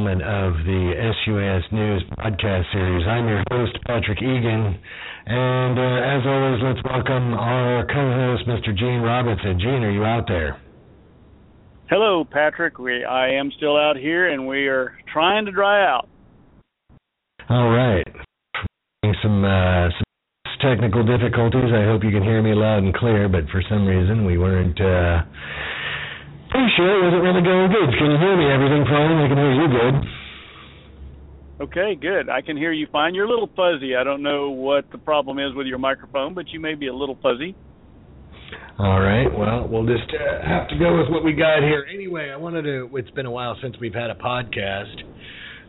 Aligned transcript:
installment 0.00 0.22
of 0.22 0.54
the 0.64 1.12
SUAS 1.24 1.62
News 1.72 2.02
podcast 2.18 2.64
series. 2.72 3.06
I'm 3.06 3.28
your 3.28 3.42
host, 3.50 3.76
Patrick 3.86 4.18
Egan, 4.18 4.78
and 5.26 5.78
uh, 5.78 6.16
as 6.16 6.22
always, 6.26 6.60
let's 6.62 6.80
welcome 6.84 7.34
our 7.34 7.86
co-host, 7.86 8.48
Mr. 8.48 8.76
Gene 8.76 9.00
Robinson. 9.00 9.58
Gene, 9.58 9.82
are 9.82 9.90
you 9.90 10.04
out 10.04 10.24
there? 10.26 10.60
Hello, 11.90 12.24
Patrick. 12.24 12.78
We 12.78 13.04
I 13.04 13.30
am 13.32 13.50
still 13.56 13.76
out 13.76 13.96
here, 13.96 14.30
and 14.30 14.46
we 14.46 14.68
are 14.68 14.94
trying 15.12 15.44
to 15.46 15.52
dry 15.52 15.84
out. 15.84 16.08
All 17.48 17.70
right. 17.70 18.06
Some 19.22 19.44
uh, 19.44 19.88
some 19.90 20.60
technical 20.62 21.04
difficulties. 21.04 21.72
I 21.74 21.84
hope 21.84 22.04
you 22.04 22.10
can 22.10 22.22
hear 22.22 22.42
me 22.42 22.54
loud 22.54 22.84
and 22.84 22.94
clear, 22.94 23.28
but 23.28 23.42
for 23.50 23.62
some 23.68 23.86
reason 23.86 24.24
we 24.24 24.38
weren't. 24.38 24.80
Uh, 24.80 25.24
pretty 26.50 26.70
sure 26.76 26.90
it 26.90 27.02
wasn't 27.06 27.22
really 27.22 27.42
going 27.42 27.70
good. 27.70 27.90
Can 27.98 28.10
you 28.10 28.18
hear 28.18 28.36
me? 28.36 28.46
Everything 28.50 28.84
fine? 28.84 29.16
I 29.22 29.26
can 29.28 29.38
hear 29.38 29.54
you 29.54 29.68
good. 29.70 29.94
Okay, 31.60 31.94
good. 31.94 32.28
I 32.30 32.40
can 32.40 32.56
hear 32.56 32.72
you 32.72 32.86
fine. 32.90 33.14
You're 33.14 33.26
a 33.26 33.28
little 33.28 33.50
fuzzy. 33.54 33.94
I 33.94 34.02
don't 34.02 34.22
know 34.22 34.50
what 34.50 34.90
the 34.92 34.98
problem 34.98 35.38
is 35.38 35.54
with 35.54 35.66
your 35.66 35.78
microphone, 35.78 36.34
but 36.34 36.48
you 36.48 36.60
may 36.60 36.74
be 36.74 36.88
a 36.88 36.94
little 36.94 37.18
fuzzy. 37.22 37.54
All 38.78 39.00
right. 39.00 39.26
Well, 39.28 39.68
we'll 39.68 39.84
just 39.84 40.08
uh, 40.08 40.46
have 40.46 40.68
to 40.68 40.78
go 40.78 40.96
with 40.96 41.10
what 41.10 41.22
we 41.22 41.34
got 41.34 41.62
here. 41.62 41.86
Anyway, 41.92 42.30
I 42.32 42.36
wanted 42.36 42.62
to. 42.62 42.88
It's 42.94 43.10
been 43.10 43.26
a 43.26 43.30
while 43.30 43.56
since 43.60 43.76
we've 43.78 43.94
had 43.94 44.10
a 44.10 44.14
podcast. 44.14 45.02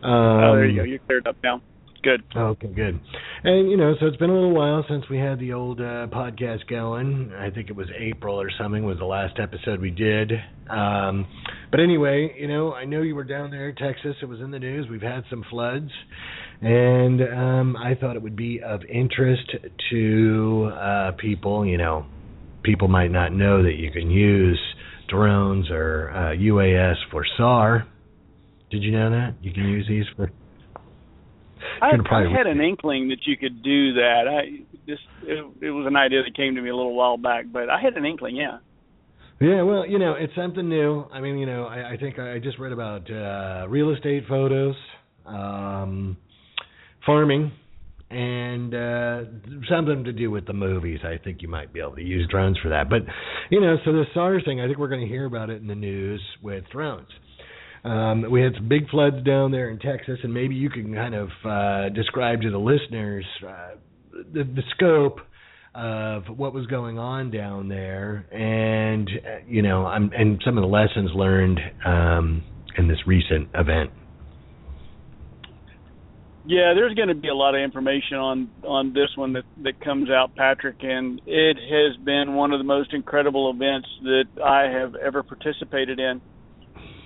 Um, 0.02 0.10
oh, 0.10 0.56
there 0.56 0.66
you 0.66 0.76
go. 0.80 0.84
You 0.84 0.98
cleared 1.06 1.26
up 1.26 1.36
now. 1.44 1.60
Good. 2.02 2.22
Okay, 2.34 2.68
good. 2.68 2.98
And 3.44 3.68
you 3.68 3.76
know, 3.76 3.94
so 3.98 4.06
it's 4.06 4.16
been 4.18 4.30
a 4.30 4.34
little 4.34 4.54
while 4.54 4.84
since 4.88 5.04
we 5.10 5.18
had 5.18 5.40
the 5.40 5.52
old 5.52 5.80
uh, 5.80 6.06
podcast 6.06 6.68
going. 6.68 7.32
I 7.36 7.50
think 7.50 7.70
it 7.70 7.76
was 7.76 7.88
April 7.98 8.40
or 8.40 8.48
something 8.56 8.84
was 8.84 8.98
the 8.98 9.04
last 9.04 9.40
episode 9.40 9.80
we 9.80 9.90
did. 9.90 10.30
Um, 10.70 11.26
but 11.72 11.80
anyway, 11.80 12.36
you 12.38 12.46
know, 12.46 12.72
I 12.72 12.84
know 12.84 13.02
you 13.02 13.16
were 13.16 13.24
down 13.24 13.50
there, 13.50 13.72
Texas. 13.72 14.14
It 14.22 14.26
was 14.26 14.38
in 14.40 14.52
the 14.52 14.60
news. 14.60 14.86
We've 14.88 15.02
had 15.02 15.24
some 15.28 15.44
floods, 15.50 15.90
and 16.60 17.20
um, 17.20 17.76
I 17.76 17.96
thought 17.96 18.14
it 18.14 18.22
would 18.22 18.36
be 18.36 18.60
of 18.64 18.82
interest 18.84 19.50
to 19.90 20.70
uh, 20.72 21.10
people. 21.18 21.66
You 21.66 21.78
know, 21.78 22.06
people 22.62 22.86
might 22.86 23.10
not 23.10 23.32
know 23.32 23.64
that 23.64 23.74
you 23.74 23.90
can 23.90 24.08
use 24.08 24.60
drones 25.08 25.68
or 25.68 26.12
uh, 26.14 26.36
UAS 26.36 26.94
for 27.10 27.26
SAR. 27.36 27.88
Did 28.70 28.84
you 28.84 28.92
know 28.92 29.10
that 29.10 29.34
you 29.42 29.52
can 29.52 29.64
use 29.64 29.86
these 29.88 30.04
for 30.14 30.30
I, 31.82 31.90
I 32.10 32.36
had 32.36 32.46
an 32.46 32.60
inkling 32.60 33.08
that 33.08 33.26
you 33.26 33.36
could 33.36 33.62
do 33.62 33.94
that. 33.94 34.22
I 34.28 34.64
just 34.86 35.02
it, 35.22 35.44
it 35.60 35.70
was 35.70 35.86
an 35.86 35.96
idea 35.96 36.22
that 36.22 36.36
came 36.36 36.54
to 36.54 36.62
me 36.62 36.70
a 36.70 36.76
little 36.76 36.94
while 36.94 37.16
back, 37.16 37.46
but 37.52 37.68
I 37.68 37.80
had 37.80 37.94
an 37.94 38.06
inkling, 38.06 38.36
yeah. 38.36 38.58
Yeah, 39.40 39.62
well, 39.62 39.84
you 39.84 39.98
know, 39.98 40.14
it's 40.14 40.34
something 40.36 40.68
new. 40.68 41.04
I 41.12 41.20
mean, 41.20 41.38
you 41.38 41.46
know, 41.46 41.64
I, 41.64 41.94
I 41.94 41.96
think 41.96 42.20
I 42.20 42.38
just 42.38 42.60
read 42.60 42.70
about 42.72 43.10
uh 43.10 43.66
real 43.68 43.92
estate 43.92 44.24
photos, 44.28 44.76
um 45.26 46.16
farming, 47.04 47.50
and 48.10 48.72
uh 48.72 49.24
something 49.68 50.04
to 50.04 50.12
do 50.12 50.30
with 50.30 50.46
the 50.46 50.52
movies. 50.52 51.00
I 51.02 51.18
think 51.22 51.42
you 51.42 51.48
might 51.48 51.72
be 51.72 51.80
able 51.80 51.96
to 51.96 52.02
use 52.02 52.28
drones 52.30 52.58
for 52.62 52.68
that. 52.68 52.88
But 52.88 53.02
you 53.50 53.60
know, 53.60 53.76
so 53.84 53.92
the 53.92 54.04
SARS 54.14 54.44
thing, 54.44 54.60
I 54.60 54.66
think 54.66 54.78
we're 54.78 54.88
going 54.88 55.00
to 55.00 55.08
hear 55.08 55.26
about 55.26 55.50
it 55.50 55.60
in 55.60 55.66
the 55.66 55.74
news 55.74 56.22
with 56.40 56.62
drones. 56.70 57.08
Um, 57.84 58.30
we 58.30 58.42
had 58.42 58.54
some 58.54 58.68
big 58.68 58.88
floods 58.90 59.24
down 59.24 59.50
there 59.50 59.70
in 59.70 59.78
Texas, 59.78 60.18
and 60.22 60.32
maybe 60.32 60.54
you 60.54 60.70
can 60.70 60.94
kind 60.94 61.14
of 61.14 61.28
uh, 61.44 61.88
describe 61.88 62.42
to 62.42 62.50
the 62.50 62.58
listeners 62.58 63.24
uh, 63.46 63.74
the, 64.32 64.44
the 64.44 64.62
scope 64.76 65.18
of 65.74 66.24
what 66.28 66.52
was 66.52 66.66
going 66.66 66.98
on 66.98 67.30
down 67.30 67.68
there, 67.68 68.26
and 68.30 69.08
uh, 69.08 69.38
you 69.46 69.62
know, 69.62 69.86
I'm, 69.86 70.10
and 70.16 70.40
some 70.44 70.58
of 70.58 70.62
the 70.62 70.68
lessons 70.68 71.10
learned 71.14 71.60
um, 71.84 72.44
in 72.76 72.88
this 72.88 72.98
recent 73.06 73.48
event. 73.54 73.90
Yeah, 76.44 76.72
there's 76.74 76.94
going 76.94 77.08
to 77.08 77.14
be 77.14 77.28
a 77.28 77.34
lot 77.34 77.54
of 77.54 77.62
information 77.62 78.16
on 78.18 78.50
on 78.64 78.92
this 78.92 79.08
one 79.16 79.32
that 79.32 79.44
that 79.62 79.80
comes 79.80 80.10
out, 80.10 80.34
Patrick, 80.36 80.76
and 80.82 81.20
it 81.24 81.56
has 81.56 81.96
been 82.04 82.34
one 82.34 82.52
of 82.52 82.58
the 82.58 82.64
most 82.64 82.92
incredible 82.92 83.50
events 83.50 83.88
that 84.02 84.24
I 84.44 84.64
have 84.64 84.94
ever 84.94 85.22
participated 85.22 85.98
in. 85.98 86.20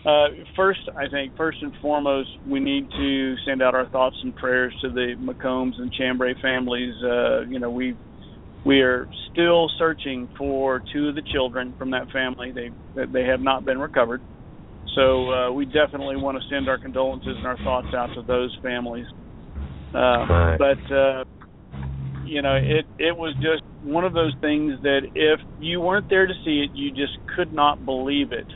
Uh, 0.06 0.28
first, 0.54 0.88
I 0.96 1.08
think 1.08 1.36
first 1.36 1.58
and 1.62 1.72
foremost, 1.82 2.28
we 2.48 2.60
need 2.60 2.88
to 2.92 3.34
send 3.44 3.60
out 3.60 3.74
our 3.74 3.88
thoughts 3.88 4.14
and 4.22 4.34
prayers 4.36 4.72
to 4.82 4.90
the 4.90 5.14
McCombs 5.18 5.72
and 5.78 5.92
Chambray 5.92 6.34
families. 6.40 6.94
Uh, 7.02 7.40
you 7.40 7.58
know, 7.58 7.70
we 7.70 7.96
we 8.64 8.82
are 8.82 9.08
still 9.32 9.68
searching 9.78 10.28
for 10.38 10.80
two 10.92 11.08
of 11.08 11.16
the 11.16 11.22
children 11.32 11.74
from 11.76 11.90
that 11.90 12.08
family. 12.12 12.52
They 12.52 12.70
they 12.94 13.24
have 13.24 13.40
not 13.40 13.64
been 13.64 13.78
recovered. 13.78 14.20
So 14.94 15.32
uh, 15.32 15.52
we 15.52 15.64
definitely 15.64 16.16
want 16.16 16.38
to 16.38 16.48
send 16.48 16.68
our 16.68 16.78
condolences 16.78 17.34
and 17.36 17.46
our 17.46 17.58
thoughts 17.58 17.88
out 17.92 18.14
to 18.14 18.22
those 18.22 18.56
families. 18.62 19.06
Uh, 19.92 19.98
right. 19.98 20.56
But 20.56 20.94
uh, 20.94 21.24
you 22.24 22.42
know, 22.42 22.54
it 22.54 22.86
it 23.00 23.16
was 23.16 23.34
just 23.42 23.64
one 23.82 24.04
of 24.04 24.12
those 24.12 24.34
things 24.40 24.74
that 24.82 25.00
if 25.16 25.40
you 25.58 25.80
weren't 25.80 26.08
there 26.08 26.28
to 26.28 26.34
see 26.44 26.64
it, 26.64 26.70
you 26.74 26.90
just 26.90 27.18
could 27.34 27.52
not 27.52 27.84
believe 27.84 28.30
it 28.30 28.46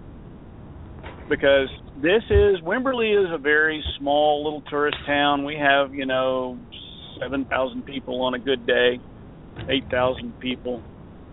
because 1.31 1.69
this 2.03 2.23
is 2.29 2.61
Wimberley 2.61 3.19
is 3.19 3.33
a 3.33 3.39
very 3.39 3.83
small 3.99 4.45
little 4.45 4.63
tourist 4.69 4.99
town. 5.07 5.45
We 5.45 5.57
have 5.57 5.95
you 5.95 6.05
know 6.05 6.59
seven 7.19 7.47
thousand 7.47 7.87
people 7.87 8.21
on 8.23 8.35
a 8.35 8.39
good 8.39 8.67
day, 8.67 8.99
eight 9.71 9.85
thousand 9.91 10.39
people, 10.41 10.83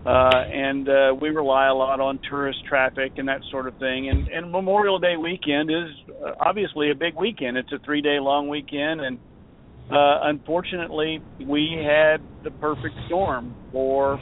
uh, 0.06 0.44
and 0.52 0.88
uh, 0.88 1.14
we 1.20 1.30
rely 1.30 1.66
a 1.66 1.74
lot 1.74 2.00
on 2.00 2.20
tourist 2.30 2.60
traffic 2.66 3.12
and 3.16 3.28
that 3.28 3.40
sort 3.50 3.66
of 3.66 3.74
thing. 3.76 4.08
And, 4.08 4.28
and 4.28 4.52
Memorial 4.52 5.00
Day 5.00 5.16
weekend 5.20 5.70
is 5.70 5.90
uh, 6.24 6.30
obviously 6.40 6.90
a 6.90 6.94
big 6.94 7.14
weekend. 7.16 7.58
It's 7.58 7.72
a 7.72 7.80
three 7.84 8.00
day 8.00 8.18
long 8.20 8.48
weekend, 8.48 9.00
and 9.00 9.18
uh, 9.90 10.20
unfortunately, 10.22 11.20
we 11.44 11.76
had 11.84 12.18
the 12.44 12.52
perfect 12.52 12.94
storm 13.06 13.56
for 13.72 14.20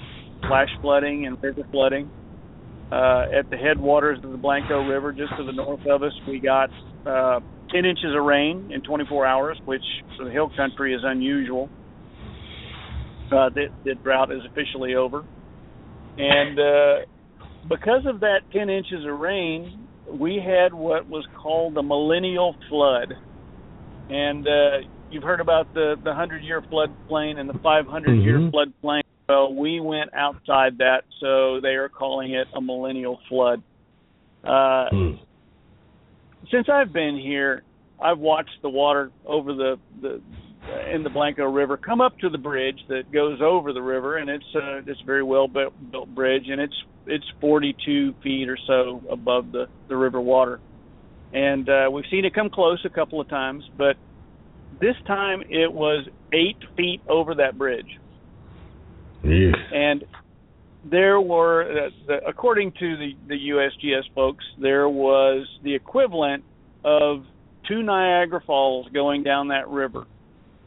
flash 0.48 0.70
flooding 0.80 1.26
and 1.26 1.36
river 1.42 1.62
flooding 1.70 2.10
uh, 2.92 3.26
at 3.36 3.50
the 3.50 3.56
headwaters 3.56 4.18
of 4.22 4.30
the 4.30 4.36
Blanco 4.36 4.86
River, 4.86 5.12
just 5.12 5.32
to 5.38 5.44
the 5.44 5.52
north 5.52 5.84
of 5.86 6.02
us, 6.02 6.12
we 6.28 6.38
got 6.38 6.70
uh, 7.06 7.40
10 7.72 7.84
inches 7.84 8.14
of 8.16 8.24
rain 8.24 8.70
in 8.72 8.82
24 8.82 9.26
hours, 9.26 9.58
which 9.64 9.82
for 10.16 10.24
the 10.24 10.30
hill 10.30 10.50
country 10.56 10.94
is 10.94 11.00
unusual. 11.04 11.68
Uh, 13.26 13.50
the, 13.50 13.66
the 13.84 13.94
drought 14.02 14.30
is 14.30 14.40
officially 14.50 14.94
over. 14.94 15.24
And 16.16 16.58
uh, 16.58 17.06
because 17.68 18.06
of 18.06 18.20
that 18.20 18.40
10 18.52 18.70
inches 18.70 19.04
of 19.06 19.18
rain, 19.18 19.86
we 20.08 20.36
had 20.36 20.72
what 20.72 21.08
was 21.08 21.26
called 21.42 21.74
the 21.74 21.82
millennial 21.82 22.54
flood. 22.68 23.12
And 24.08 24.46
uh, 24.46 24.86
you've 25.10 25.24
heard 25.24 25.40
about 25.40 25.74
the, 25.74 25.96
the 26.02 26.10
100 26.10 26.44
year 26.44 26.62
floodplain 26.62 27.38
and 27.38 27.48
the 27.48 27.58
500 27.62 28.14
year 28.22 28.38
mm-hmm. 28.38 28.54
floodplain. 28.54 29.02
Well, 29.28 29.52
we 29.54 29.80
went 29.80 30.14
outside 30.14 30.78
that, 30.78 31.02
so 31.20 31.60
they 31.60 31.74
are 31.74 31.88
calling 31.88 32.34
it 32.34 32.46
a 32.54 32.60
millennial 32.60 33.18
flood. 33.28 33.62
Uh, 34.44 34.88
hmm. 34.90 35.14
Since 36.50 36.68
I've 36.72 36.92
been 36.92 37.18
here, 37.18 37.64
I've 38.00 38.18
watched 38.18 38.62
the 38.62 38.68
water 38.68 39.10
over 39.24 39.52
the 39.52 39.78
the 40.00 40.20
in 40.92 41.02
the 41.02 41.10
Blanco 41.10 41.44
River 41.44 41.76
come 41.76 42.00
up 42.00 42.18
to 42.18 42.28
the 42.28 42.38
bridge 42.38 42.78
that 42.88 43.10
goes 43.12 43.40
over 43.40 43.72
the 43.72 43.82
river, 43.82 44.16
and 44.18 44.30
it's 44.30 44.44
uh, 44.54 44.78
it's 44.86 45.00
a 45.00 45.04
very 45.04 45.22
well 45.22 45.48
built, 45.48 45.74
built 45.90 46.14
bridge, 46.14 46.44
and 46.48 46.60
it's 46.60 46.74
it's 47.06 47.24
42 47.40 48.14
feet 48.22 48.48
or 48.48 48.58
so 48.66 49.02
above 49.10 49.52
the 49.52 49.66
the 49.88 49.96
river 49.96 50.20
water, 50.20 50.60
and 51.32 51.68
uh, 51.68 51.88
we've 51.90 52.04
seen 52.10 52.24
it 52.24 52.34
come 52.34 52.50
close 52.50 52.80
a 52.84 52.90
couple 52.90 53.20
of 53.20 53.28
times, 53.28 53.64
but 53.76 53.96
this 54.80 54.96
time 55.06 55.42
it 55.48 55.72
was 55.72 56.06
eight 56.32 56.58
feet 56.76 57.00
over 57.08 57.34
that 57.36 57.56
bridge. 57.58 57.98
Yes. 59.28 59.54
And 59.72 60.04
there 60.88 61.20
were, 61.20 61.62
uh, 61.62 61.90
the, 62.06 62.18
according 62.28 62.72
to 62.72 62.96
the, 62.96 63.12
the 63.28 63.34
USGS 63.34 64.14
folks, 64.14 64.44
there 64.60 64.88
was 64.88 65.46
the 65.64 65.74
equivalent 65.74 66.44
of 66.84 67.24
two 67.68 67.82
Niagara 67.82 68.40
Falls 68.46 68.86
going 68.94 69.22
down 69.22 69.48
that 69.48 69.68
river 69.68 70.06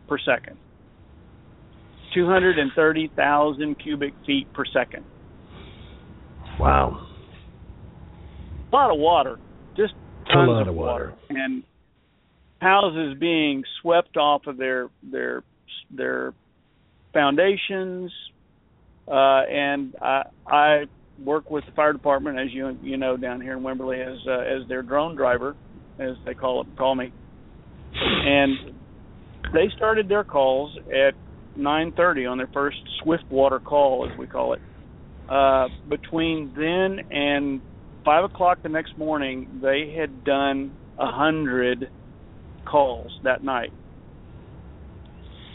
per 0.07 0.17
second. 0.17 0.57
230,000 2.13 3.75
cubic 3.81 4.13
feet 4.25 4.51
per 4.53 4.65
second. 4.65 5.05
Wow. 6.59 7.07
A 8.71 8.75
lot 8.75 8.91
of 8.91 8.99
water. 8.99 9.39
Just 9.77 9.93
tons 10.31 10.49
a 10.49 10.51
lot 10.51 10.67
of 10.67 10.75
water. 10.75 11.11
water. 11.11 11.15
And 11.29 11.63
houses 12.59 13.17
being 13.19 13.63
swept 13.81 14.17
off 14.17 14.47
of 14.47 14.57
their 14.57 14.89
their 15.03 15.43
their 15.91 16.33
foundations, 17.13 18.11
uh, 19.09 19.41
and 19.49 19.95
I, 20.01 20.23
I 20.47 20.83
work 21.23 21.49
with 21.49 21.65
the 21.65 21.71
fire 21.73 21.93
department, 21.93 22.39
as 22.39 22.47
you 22.51 22.77
you 22.81 22.97
know, 22.97 23.17
down 23.17 23.41
here 23.41 23.57
in 23.57 23.63
Wimberley 23.63 24.01
as 24.01 24.19
uh, 24.27 24.61
as 24.61 24.67
their 24.67 24.81
drone 24.81 25.15
driver, 25.15 25.55
as 25.99 26.15
they 26.25 26.33
call 26.33 26.61
it, 26.61 26.67
call 26.77 26.95
me. 26.95 27.11
And 27.93 28.75
they 29.53 29.69
started 29.75 30.07
their 30.07 30.23
calls 30.23 30.77
at 30.87 31.13
9:30 31.57 32.31
on 32.31 32.37
their 32.37 32.49
first 32.53 32.77
swift 33.03 33.25
water 33.29 33.59
call, 33.59 34.07
as 34.09 34.17
we 34.17 34.27
call 34.27 34.53
it. 34.53 34.61
Uh, 35.29 35.67
between 35.89 36.53
then 36.55 37.05
and 37.11 37.61
five 38.05 38.23
o'clock 38.23 38.63
the 38.63 38.69
next 38.69 38.97
morning, 38.97 39.59
they 39.61 39.95
had 39.97 40.23
done 40.23 40.71
a 40.97 41.11
hundred 41.11 41.89
calls 42.65 43.11
that 43.23 43.43
night. 43.43 43.71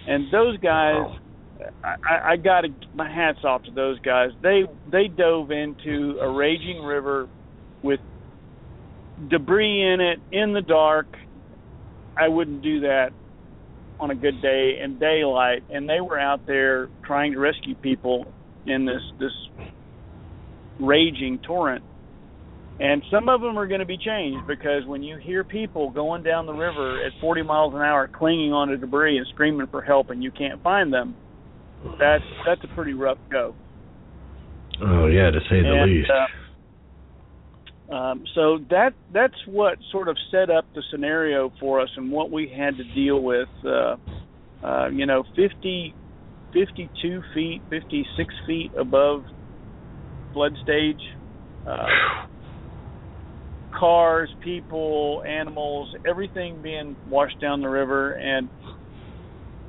And 0.06 0.32
those 0.32 0.58
guys, 0.58 1.18
I, 1.82 2.32
I 2.32 2.36
got 2.36 2.62
to 2.62 2.68
my 2.94 3.08
hats 3.08 3.38
off 3.44 3.62
to 3.64 3.70
those 3.70 3.98
guys. 4.00 4.30
They 4.42 4.62
they 4.90 5.08
dove 5.08 5.50
into 5.50 6.18
a 6.20 6.30
raging 6.30 6.82
river 6.82 7.28
with 7.82 8.00
debris 9.30 9.82
in 9.82 10.00
it 10.00 10.18
in 10.32 10.52
the 10.52 10.62
dark. 10.62 11.06
I 12.16 12.28
wouldn't 12.28 12.62
do 12.62 12.80
that 12.80 13.10
on 14.00 14.10
a 14.10 14.14
good 14.14 14.40
day 14.42 14.78
in 14.82 14.98
daylight, 14.98 15.62
and 15.70 15.88
they 15.88 16.00
were 16.00 16.18
out 16.18 16.46
there 16.46 16.88
trying 17.04 17.32
to 17.32 17.38
rescue 17.38 17.74
people 17.74 18.26
in 18.66 18.84
this 18.84 19.02
this 19.18 19.32
raging 20.80 21.38
torrent. 21.46 21.84
And 22.80 23.04
some 23.08 23.28
of 23.28 23.40
them 23.40 23.56
are 23.56 23.68
going 23.68 23.80
to 23.80 23.86
be 23.86 23.96
changed 23.96 24.48
because 24.48 24.84
when 24.84 25.04
you 25.04 25.16
hear 25.16 25.44
people 25.44 25.90
going 25.90 26.24
down 26.24 26.46
the 26.46 26.52
river 26.52 27.06
at 27.06 27.12
40 27.20 27.42
miles 27.42 27.72
an 27.72 27.80
hour, 27.80 28.10
clinging 28.12 28.52
onto 28.52 28.76
debris 28.76 29.16
and 29.16 29.26
screaming 29.32 29.68
for 29.68 29.80
help, 29.80 30.10
and 30.10 30.24
you 30.24 30.32
can't 30.32 30.60
find 30.60 30.92
them, 30.92 31.14
that's 31.98 32.24
that's 32.46 32.64
a 32.64 32.74
pretty 32.74 32.94
rough 32.94 33.18
go. 33.30 33.54
Oh 34.82 35.06
yeah, 35.06 35.30
to 35.30 35.40
say 35.48 35.62
the 35.62 35.72
and, 35.72 35.92
least. 35.92 36.10
Uh, 36.10 36.26
um, 37.94 38.24
so 38.34 38.58
that 38.70 38.94
that's 39.12 39.34
what 39.46 39.78
sort 39.92 40.08
of 40.08 40.16
set 40.30 40.50
up 40.50 40.64
the 40.74 40.82
scenario 40.90 41.52
for 41.60 41.80
us 41.80 41.90
and 41.96 42.10
what 42.10 42.30
we 42.30 42.48
had 42.48 42.76
to 42.76 42.84
deal 42.94 43.22
with. 43.22 43.48
Uh, 43.64 43.96
uh, 44.64 44.88
you 44.88 45.04
know, 45.04 45.24
50, 45.36 45.94
52 46.54 47.22
feet, 47.34 47.60
56 47.68 48.34
feet 48.46 48.70
above 48.78 49.24
flood 50.32 50.56
stage. 50.62 51.00
Uh, 51.68 51.86
cars, 53.78 54.30
people, 54.42 55.22
animals, 55.26 55.94
everything 56.08 56.62
being 56.62 56.96
washed 57.08 57.38
down 57.40 57.60
the 57.60 57.68
river. 57.68 58.12
And 58.12 58.48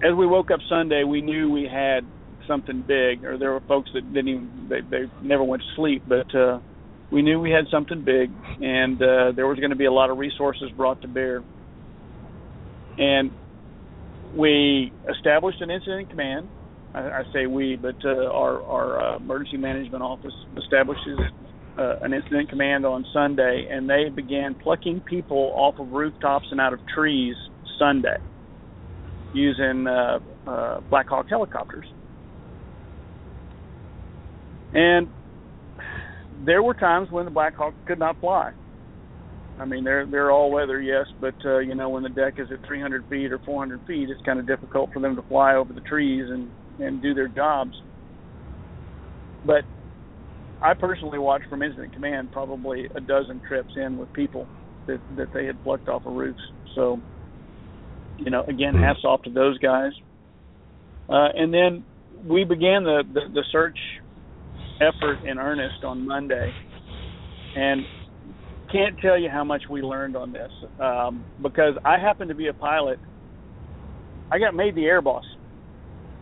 as 0.06 0.14
we 0.14 0.28
woke 0.28 0.52
up 0.52 0.60
Sunday, 0.70 1.04
we 1.04 1.22
knew 1.22 1.50
we 1.50 1.64
had 1.64 2.02
something 2.48 2.84
big. 2.88 3.24
Or 3.26 3.38
there 3.38 3.52
were 3.52 3.62
folks 3.62 3.90
that 3.94 4.02
didn't 4.14 4.28
even 4.28 4.68
they 4.70 4.82
they 4.82 5.06
never 5.22 5.44
went 5.44 5.64
to 5.64 5.76
sleep, 5.76 6.04
but 6.08 6.34
uh, 6.36 6.60
we 7.12 7.22
knew 7.22 7.40
we 7.40 7.52
had 7.52 7.66
something 7.72 8.04
big, 8.04 8.30
and 8.62 9.02
uh, 9.02 9.32
there 9.36 9.48
was 9.48 9.58
going 9.58 9.72
to 9.72 9.76
be 9.76 9.86
a 9.86 9.92
lot 9.92 10.10
of 10.10 10.18
resources 10.18 10.70
brought 10.78 11.02
to 11.02 11.08
bear. 11.08 11.44
And 12.98 13.32
we 14.36 14.92
established 15.10 15.62
an 15.62 15.72
incident 15.72 16.10
command. 16.10 16.50
I, 16.94 17.00
I 17.00 17.24
say 17.34 17.48
we, 17.48 17.76
but 17.76 17.96
uh, 18.06 18.30
our 18.32 18.62
our 18.64 19.02
uh, 19.02 19.18
emergency 19.18 19.58
management 19.58 20.04
office 20.04 20.34
establishes 20.58 21.20
uh, 21.80 21.96
an 22.04 22.14
incident 22.14 22.50
command 22.50 22.86
on 22.86 23.06
Sunday, 23.12 23.68
and 23.72 23.90
they 23.90 24.10
began 24.10 24.54
plucking 24.54 25.02
people 25.02 25.52
off 25.56 25.80
of 25.80 25.92
rooftops 25.92 26.46
and 26.52 26.62
out 26.62 26.74
of 26.74 26.80
trees 26.94 27.36
Sunday 27.80 28.18
using 29.36 29.86
uh, 29.88 30.20
uh, 30.48 30.80
Black 30.90 31.08
Hawk 31.10 31.28
helicopters. 31.30 31.86
And 34.74 35.08
there 36.46 36.64
were 36.64 36.74
times 36.74 37.10
when 37.12 37.26
the 37.26 37.32
Black 37.32 37.56
Hawk 37.56 37.74
could 37.88 38.00
not 38.00 38.20
fly. 38.20 38.52
I 39.60 39.66
mean, 39.66 39.86
they're 39.86 40.06
they're 40.06 40.32
all 40.32 40.52
weather, 40.52 40.82
yes, 40.82 41.06
but 41.22 41.36
uh, 41.46 41.60
you 41.60 41.76
know 41.76 41.90
when 41.90 42.04
the 42.04 42.10
deck 42.10 42.34
is 42.38 42.48
at 42.52 42.66
300 42.68 43.06
feet 43.10 43.32
or 43.32 43.40
400 43.46 43.80
feet, 43.88 44.10
it's 44.10 44.22
kind 44.26 44.38
of 44.40 44.46
difficult 44.46 44.90
for 44.94 45.00
them 45.00 45.16
to 45.16 45.22
fly 45.24 45.56
over 45.56 45.72
the 45.72 45.82
trees 45.82 46.26
and 46.30 46.50
and 46.80 47.02
do 47.02 47.14
their 47.14 47.30
jobs. 47.30 47.72
But 49.46 49.64
I 50.62 50.74
personally 50.74 51.20
watched 51.20 51.48
from 51.50 51.62
incident 51.64 51.94
command 51.94 52.32
probably 52.34 52.90
a 52.96 53.00
dozen 53.00 53.42
trips 53.48 53.72
in 53.78 53.98
with 53.98 54.12
people 54.14 54.46
that 54.88 55.00
that 55.16 55.30
they 55.34 55.46
had 55.46 55.62
plucked 55.64 55.88
off 55.88 56.06
of 56.06 56.14
roofs. 56.14 56.40
So, 56.76 57.00
you 58.18 58.32
know, 58.32 58.44
again, 58.48 58.74
Hmm. 58.76 58.84
hats 58.84 59.04
off 59.04 59.22
to 59.24 59.30
those 59.30 59.58
guys. 59.60 59.92
Uh, 61.10 61.30
and 61.36 61.54
then 61.54 61.84
we 62.24 62.44
began 62.44 62.84
the, 62.84 63.04
the 63.14 63.22
the 63.34 63.44
search 63.52 63.78
effort 64.82 65.20
in 65.26 65.38
earnest 65.38 65.84
on 65.84 66.06
Monday, 66.08 66.52
and 67.56 67.82
can't 68.72 68.98
tell 69.00 69.18
you 69.18 69.30
how 69.30 69.44
much 69.44 69.64
we 69.70 69.82
learned 69.82 70.16
on 70.16 70.32
this 70.32 70.52
um, 70.80 71.24
because 71.42 71.76
I 71.86 71.98
happen 72.00 72.28
to 72.30 72.36
be 72.36 72.48
a 72.48 72.54
pilot. 72.54 73.00
I 74.32 74.40
got 74.40 74.56
made 74.56 74.76
the 74.76 74.86
air 74.86 75.02
boss, 75.02 75.24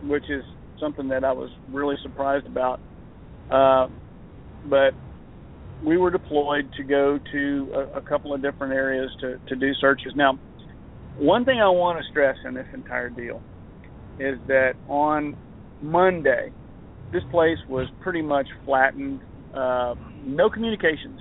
which 0.02 0.28
is 0.28 0.44
something 0.78 1.08
that 1.08 1.24
I 1.24 1.32
was 1.32 1.50
really 1.72 1.96
surprised 2.02 2.46
about. 2.46 2.80
Uh, 3.50 3.88
but 4.68 4.94
we 5.84 5.96
were 5.96 6.10
deployed 6.10 6.70
to 6.76 6.82
go 6.84 7.18
to 7.32 7.72
a, 7.74 7.98
a 7.98 8.02
couple 8.02 8.34
of 8.34 8.42
different 8.42 8.74
areas 8.74 9.10
to, 9.20 9.38
to 9.48 9.56
do 9.56 9.72
searches. 9.80 10.12
Now, 10.14 10.38
one 11.18 11.44
thing 11.44 11.60
I 11.60 11.68
want 11.68 11.98
to 11.98 12.10
stress 12.10 12.36
in 12.44 12.54
this 12.54 12.66
entire 12.72 13.10
deal 13.10 13.40
is 14.18 14.38
that 14.48 14.72
on 14.88 15.36
Monday, 15.80 16.50
this 17.12 17.22
place 17.30 17.58
was 17.68 17.86
pretty 18.00 18.22
much 18.22 18.46
flattened, 18.64 19.20
uh, 19.54 19.94
no 20.24 20.50
communications 20.50 21.20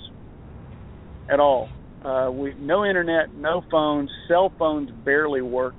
at 1.29 1.39
all. 1.39 1.69
Uh, 2.03 2.29
we 2.31 2.53
no 2.59 2.85
internet, 2.85 3.33
no 3.35 3.63
phones, 3.71 4.09
cell 4.27 4.51
phones 4.59 4.89
barely 5.05 5.41
worked. 5.41 5.77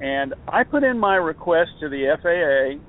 And 0.00 0.34
I 0.48 0.64
put 0.64 0.82
in 0.82 0.98
my 0.98 1.16
request 1.16 1.70
to 1.80 1.88
the 1.88 2.16
FAA 2.22 2.82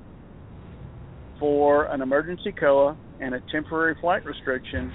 for 1.38 1.84
an 1.84 2.00
emergency 2.00 2.52
COA 2.58 2.96
and 3.20 3.34
a 3.34 3.40
temporary 3.52 3.96
flight 4.00 4.24
restriction 4.24 4.92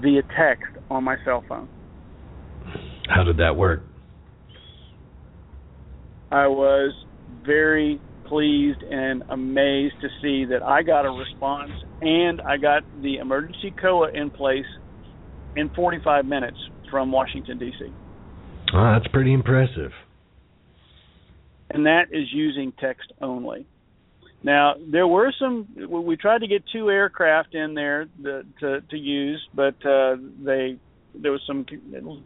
via 0.00 0.22
text 0.36 0.72
on 0.90 1.04
my 1.04 1.16
cell 1.24 1.44
phone. 1.48 1.68
How 3.08 3.24
did 3.24 3.36
that 3.38 3.56
work? 3.56 3.82
I 6.30 6.46
was 6.46 6.92
very 7.44 8.00
pleased 8.26 8.82
and 8.82 9.22
amazed 9.28 9.94
to 10.00 10.08
see 10.22 10.46
that 10.46 10.62
I 10.62 10.82
got 10.82 11.04
a 11.04 11.10
response 11.10 11.72
and 12.00 12.40
I 12.40 12.56
got 12.56 12.82
the 13.02 13.16
emergency 13.16 13.72
COA 13.80 14.10
in 14.12 14.30
place 14.30 14.64
in 15.56 15.70
45 15.70 16.24
minutes 16.24 16.56
from 16.90 17.12
Washington, 17.12 17.58
D.C. 17.58 17.86
Oh, 18.74 18.92
that's 18.92 19.06
pretty 19.08 19.32
impressive. 19.32 19.92
And 21.70 21.86
that 21.86 22.06
is 22.12 22.26
using 22.32 22.72
text 22.80 23.12
only. 23.20 23.66
Now 24.42 24.74
there 24.92 25.06
were 25.06 25.32
some. 25.38 25.66
We 25.88 26.16
tried 26.16 26.42
to 26.42 26.46
get 26.46 26.62
two 26.70 26.90
aircraft 26.90 27.54
in 27.54 27.72
there 27.72 28.06
that, 28.22 28.44
to 28.60 28.80
to 28.82 28.96
use, 28.96 29.42
but 29.54 29.74
uh, 29.86 30.16
they 30.44 30.76
there 31.14 31.32
was 31.32 31.40
some 31.46 31.64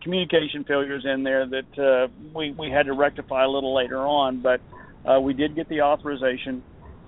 communication 0.03 0.65
failures 0.65 1.05
in 1.05 1.23
there 1.23 1.47
that 1.47 1.79
uh, 1.79 2.09
we 2.35 2.53
we 2.53 2.71
had 2.71 2.87
to 2.87 2.93
rectify 2.93 3.45
a 3.45 3.49
little 3.49 3.75
later 3.75 3.99
on. 3.99 4.43
But 4.43 4.61
uh, 5.09 5.21
we 5.21 5.35
did 5.35 5.55
get 5.55 5.69
the 5.69 5.83
authorization, 5.83 6.63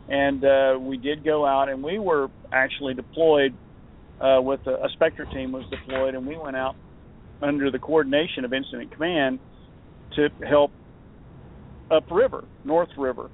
and 0.09 0.45
uh, 0.45 0.79
we 0.81 0.97
did 0.97 1.25
go 1.25 1.47
out, 1.47 1.69
and 1.69 1.83
we 1.83 1.99
were 1.99 2.29
actually 2.53 2.95
deployed 2.95 3.55
uh, 4.21 4.41
with 4.43 4.67
a, 4.67 4.85
a 4.85 4.89
Spectra 4.95 5.27
team 5.33 5.53
was 5.53 5.65
deployed, 5.71 6.15
and 6.15 6.27
we 6.27 6.37
went 6.37 6.57
out 6.57 6.77
under 7.43 7.71
the 7.71 7.79
coordination 7.79 8.45
of 8.45 8.53
Incident 8.53 8.93
Command 8.93 9.39
to 10.17 10.29
help 10.47 10.73
upriver, 11.91 12.45
North 12.65 12.91
River 12.99 13.31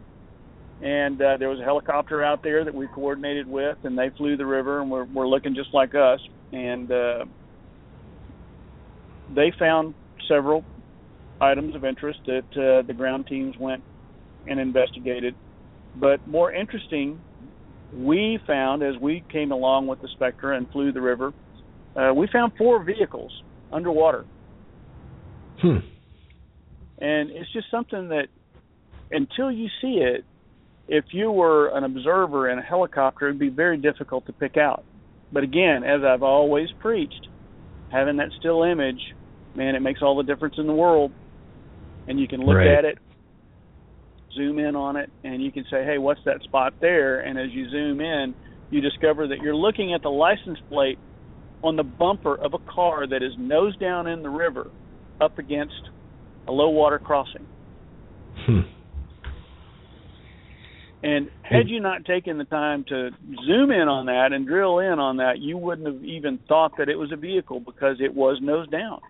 and 0.83 1.21
uh, 1.23 1.37
there 1.39 1.49
was 1.49 1.59
a 1.59 1.65
helicopter 1.65 2.23
out 2.23 2.43
there 2.43 2.65
that 2.65 2.75
we 2.75 2.87
coordinated 2.89 3.47
with, 3.47 3.79
and 3.85 3.97
they 3.97 4.11
flew 4.17 4.37
the 4.37 4.45
river 4.45 4.81
and 4.81 4.91
were, 4.91 5.05
were 5.05 5.27
looking 5.27 5.55
just 5.55 5.73
like 5.73 5.95
us. 5.95 6.21
And 6.53 6.91
uh, 6.91 7.25
they 9.35 9.53
found 9.59 9.95
several 10.29 10.65
items 11.41 11.75
of 11.75 11.85
interest 11.85 12.21
that 12.27 12.45
uh, 12.53 12.87
the 12.87 12.95
ground 12.95 13.27
teams 13.27 13.57
went 13.59 13.83
and 14.47 14.61
investigated. 14.61 15.35
But 15.97 16.27
more 16.27 16.53
interesting, 16.53 17.21
we 17.95 18.39
found 18.47 18.83
as 18.83 18.95
we 19.01 19.25
came 19.31 19.53
along 19.53 19.87
with 19.87 20.01
the 20.03 20.09
Spectra 20.15 20.57
and 20.57 20.71
flew 20.71 20.93
the 20.93 21.01
river, 21.01 21.33
uh, 21.97 22.13
we 22.15 22.29
found 22.33 22.53
four 22.59 22.83
vehicles 22.83 23.33
underwater. 23.73 24.25
Hmm. 25.61 25.79
And 26.99 27.31
it's 27.31 27.53
just 27.53 27.71
something 27.71 28.09
that 28.09 28.27
until 29.11 29.51
you 29.51 29.69
see 29.81 29.99
it, 30.03 30.25
if 30.89 31.05
you 31.13 31.31
were 31.31 31.69
an 31.77 31.85
observer 31.85 32.49
in 32.49 32.59
a 32.59 32.63
helicopter, 32.63 33.29
it'd 33.29 33.41
be 33.41 33.49
very 33.49 33.77
difficult 33.77 34.27
to 34.27 34.33
pick 34.33 34.57
out. 34.57 34.85
But 35.33 35.43
again, 35.43 35.83
as 35.85 36.03
I've 36.05 36.23
always 36.23 36.69
preached, 36.81 37.29
having 37.91 38.17
that 38.17 38.31
still 38.39 38.63
image, 38.63 39.01
man, 39.55 39.75
it 39.75 39.81
makes 39.81 40.03
all 40.03 40.17
the 40.17 40.23
difference 40.23 40.57
in 40.59 40.67
the 40.67 40.73
world. 40.73 41.13
And 42.09 42.21
you 42.21 42.29
can 42.29 42.41
look 42.41 42.57
Right. 42.57 42.69
at 42.69 42.85
it, 42.85 42.99
zoom 44.35 44.59
in 44.59 44.77
on 44.77 44.97
it, 44.97 45.11
and 45.25 45.43
you 45.43 45.51
can 45.51 45.65
say, 45.71 45.85
hey, 45.85 45.99
what's 45.99 46.23
that 46.25 46.43
spot 46.45 46.75
there? 46.81 47.21
And 47.21 47.39
as 47.39 47.51
you 47.51 47.69
zoom 47.71 48.01
in, 48.01 48.35
you 48.71 48.81
discover 48.81 49.27
that 49.29 49.41
you're 49.41 49.57
looking 49.57 49.93
at 49.95 50.03
the 50.03 50.11
license 50.11 50.59
plate 50.69 50.99
on 51.63 51.77
the 51.77 51.83
bumper 51.83 52.37
of 52.37 52.55
a 52.55 52.59
car 52.71 53.07
that 53.07 53.23
is 53.23 53.33
nose 53.39 53.77
down 53.79 54.07
in 54.07 54.23
the 54.23 54.29
river 54.29 54.71
up 55.21 55.39
against 55.39 55.75
a 56.47 56.53
low 56.53 56.69
water 56.69 56.99
crossing. 56.99 57.47
Hmm. 58.45 58.61
And 61.03 61.29
had 61.43 61.69
you 61.69 61.81
not 61.81 62.05
taken 62.05 62.39
the 62.39 62.45
time 62.45 62.85
to 62.89 63.11
zoom 63.47 63.71
in 63.71 63.89
on 63.89 64.07
that 64.07 64.33
and 64.33 64.47
drill 64.47 64.79
in 64.79 64.99
on 64.99 65.19
that, 65.19 65.39
you 65.39 65.57
wouldn't 65.57 65.87
have 65.87 66.03
even 66.05 66.39
thought 66.49 66.73
that 66.79 66.89
it 66.89 66.97
was 66.97 67.13
a 67.13 67.17
vehicle 67.17 67.61
because 67.61 67.97
it 68.01 68.15
was 68.15 68.39
nose 68.41 68.69
down. 68.69 69.01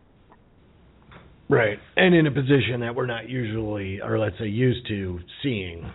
Right, 1.49 1.79
and 1.97 2.13
in 2.13 2.27
a 2.27 2.33
position 2.33 2.81
that 2.81 2.97
we're 2.97 3.07
not 3.07 3.29
usually, 3.29 4.01
or 4.01 4.19
let's 4.19 4.37
say, 4.39 4.47
used 4.47 4.89
to 4.89 5.21
seeing. 5.45 5.89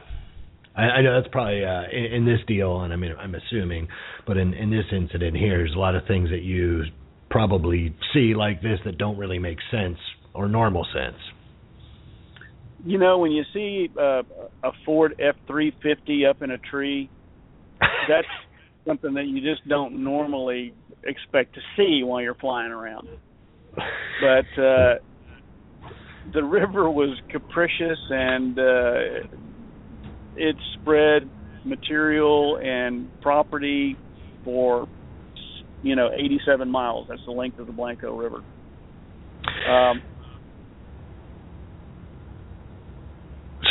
I, 0.77 0.83
I 0.83 1.01
know 1.01 1.19
that's 1.19 1.31
probably 1.31 1.65
uh, 1.65 1.83
in, 1.91 2.05
in 2.13 2.25
this 2.25 2.39
deal, 2.48 2.81
and 2.81 2.93
I 2.93 2.95
mean, 2.95 3.13
I'm 3.19 3.36
assuming, 3.36 3.89
but 4.25 4.38
in 4.38 4.53
in 4.53 4.69
this 4.69 4.86
incident 4.93 5.36
here, 5.36 5.57
there's 5.57 5.75
a 5.75 5.79
lot 5.79 5.95
of 5.95 6.07
things 6.07 6.29
that 6.29 6.43
you 6.43 6.86
probably 7.29 7.93
see 8.13 8.33
like 8.33 8.62
this 8.62 8.79
that 8.86 8.98
don't 8.98 9.17
really 9.17 9.39
make 9.39 9.57
sense 9.69 9.98
or 10.33 10.48
normal 10.48 10.86
sense. 10.93 11.17
You 12.83 12.97
know, 12.97 13.19
when 13.19 13.31
you 13.31 13.43
see 13.53 13.89
uh, 14.00 14.23
a 14.63 14.71
Ford 14.85 15.19
F350 15.19 16.29
up 16.29 16.41
in 16.41 16.51
a 16.51 16.57
tree, 16.57 17.09
that's 18.07 18.27
something 18.88 19.13
that 19.13 19.25
you 19.25 19.41
just 19.41 19.67
don't 19.67 20.03
normally 20.03 20.73
expect 21.03 21.53
to 21.55 21.61
see 21.77 22.01
while 22.03 22.21
you're 22.21 22.35
flying 22.35 22.71
around. 22.71 23.07
But 23.75 24.61
uh, 24.61 24.95
the 26.33 26.43
river 26.43 26.89
was 26.89 27.17
capricious 27.29 28.00
and 28.09 28.57
uh, 28.57 28.93
it 30.35 30.55
spread 30.79 31.29
material 31.65 32.57
and 32.61 33.09
property 33.21 33.95
for 34.43 34.88
you 35.83 35.95
know 35.95 36.09
87 36.13 36.69
miles. 36.69 37.07
That's 37.09 37.21
the 37.25 37.31
length 37.31 37.59
of 37.59 37.67
the 37.67 37.73
Blanco 37.73 38.15
River. 38.15 38.43
Um, 39.69 40.01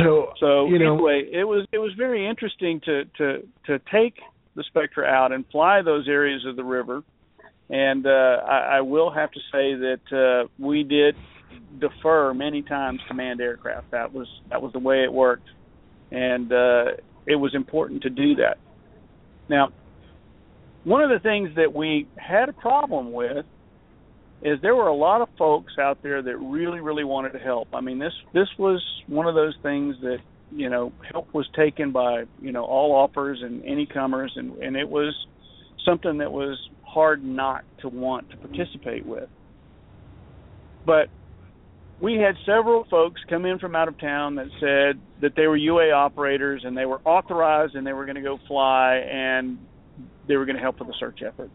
so 0.02 0.32
so 0.40 0.66
you 0.66 0.78
know, 0.78 0.94
anyway, 0.94 1.28
it 1.32 1.44
was 1.44 1.66
it 1.72 1.78
was 1.78 1.92
very 1.96 2.26
interesting 2.26 2.80
to 2.84 3.04
to 3.18 3.48
to 3.66 3.78
take 3.92 4.14
the 4.56 4.64
Spectra 4.64 5.06
out 5.06 5.32
and 5.32 5.44
fly 5.50 5.82
those 5.82 6.08
areas 6.08 6.44
of 6.46 6.56
the 6.56 6.64
river. 6.64 7.02
And 7.68 8.04
uh, 8.04 8.10
I, 8.48 8.78
I 8.78 8.80
will 8.80 9.12
have 9.12 9.30
to 9.30 9.40
say 9.52 9.74
that 9.74 10.00
uh, 10.44 10.48
we 10.58 10.82
did 10.82 11.14
defer 11.78 12.34
many 12.34 12.62
times 12.62 13.00
to 13.08 13.14
manned 13.14 13.40
aircraft. 13.40 13.92
That 13.92 14.12
was 14.12 14.26
that 14.50 14.60
was 14.60 14.72
the 14.72 14.80
way 14.80 15.04
it 15.04 15.12
worked, 15.12 15.48
and 16.10 16.52
uh, 16.52 16.84
it 17.26 17.36
was 17.36 17.54
important 17.54 18.02
to 18.02 18.10
do 18.10 18.34
that. 18.36 18.58
Now, 19.48 19.68
one 20.84 21.02
of 21.02 21.10
the 21.10 21.20
things 21.20 21.50
that 21.56 21.72
we 21.72 22.08
had 22.16 22.48
a 22.48 22.52
problem 22.52 23.12
with 23.12 23.46
is 24.42 24.58
there 24.62 24.74
were 24.74 24.88
a 24.88 24.94
lot 24.94 25.20
of 25.20 25.28
folks 25.38 25.74
out 25.78 26.02
there 26.02 26.22
that 26.22 26.36
really 26.36 26.80
really 26.80 27.04
wanted 27.04 27.32
to 27.32 27.38
help. 27.38 27.68
I 27.74 27.80
mean 27.80 27.98
this 27.98 28.12
this 28.32 28.48
was 28.58 28.82
one 29.06 29.26
of 29.26 29.34
those 29.34 29.54
things 29.62 29.96
that 30.02 30.18
you 30.50 30.70
know 30.70 30.92
help 31.12 31.32
was 31.34 31.48
taken 31.54 31.92
by 31.92 32.24
you 32.40 32.52
know 32.52 32.64
all 32.64 32.92
offers 32.92 33.40
and 33.42 33.64
any 33.64 33.86
comers 33.86 34.32
and 34.36 34.56
and 34.58 34.76
it 34.76 34.88
was 34.88 35.14
something 35.84 36.18
that 36.18 36.32
was 36.32 36.58
hard 36.82 37.22
not 37.22 37.64
to 37.80 37.88
want 37.88 38.30
to 38.30 38.36
participate 38.36 39.06
with. 39.06 39.28
But 40.84 41.08
we 42.00 42.14
had 42.14 42.34
several 42.46 42.86
folks 42.90 43.20
come 43.28 43.44
in 43.44 43.58
from 43.58 43.76
out 43.76 43.88
of 43.88 43.98
town 43.98 44.36
that 44.36 44.46
said 44.58 45.00
that 45.20 45.36
they 45.36 45.46
were 45.46 45.56
UA 45.56 45.90
operators 45.90 46.62
and 46.64 46.76
they 46.76 46.86
were 46.86 47.00
authorized 47.04 47.74
and 47.74 47.86
they 47.86 47.92
were 47.92 48.06
going 48.06 48.16
to 48.16 48.22
go 48.22 48.38
fly 48.48 48.96
and 48.96 49.58
they 50.26 50.36
were 50.36 50.46
going 50.46 50.56
to 50.56 50.62
help 50.62 50.78
with 50.78 50.88
the 50.88 50.94
search 50.98 51.20
effort. 51.26 51.50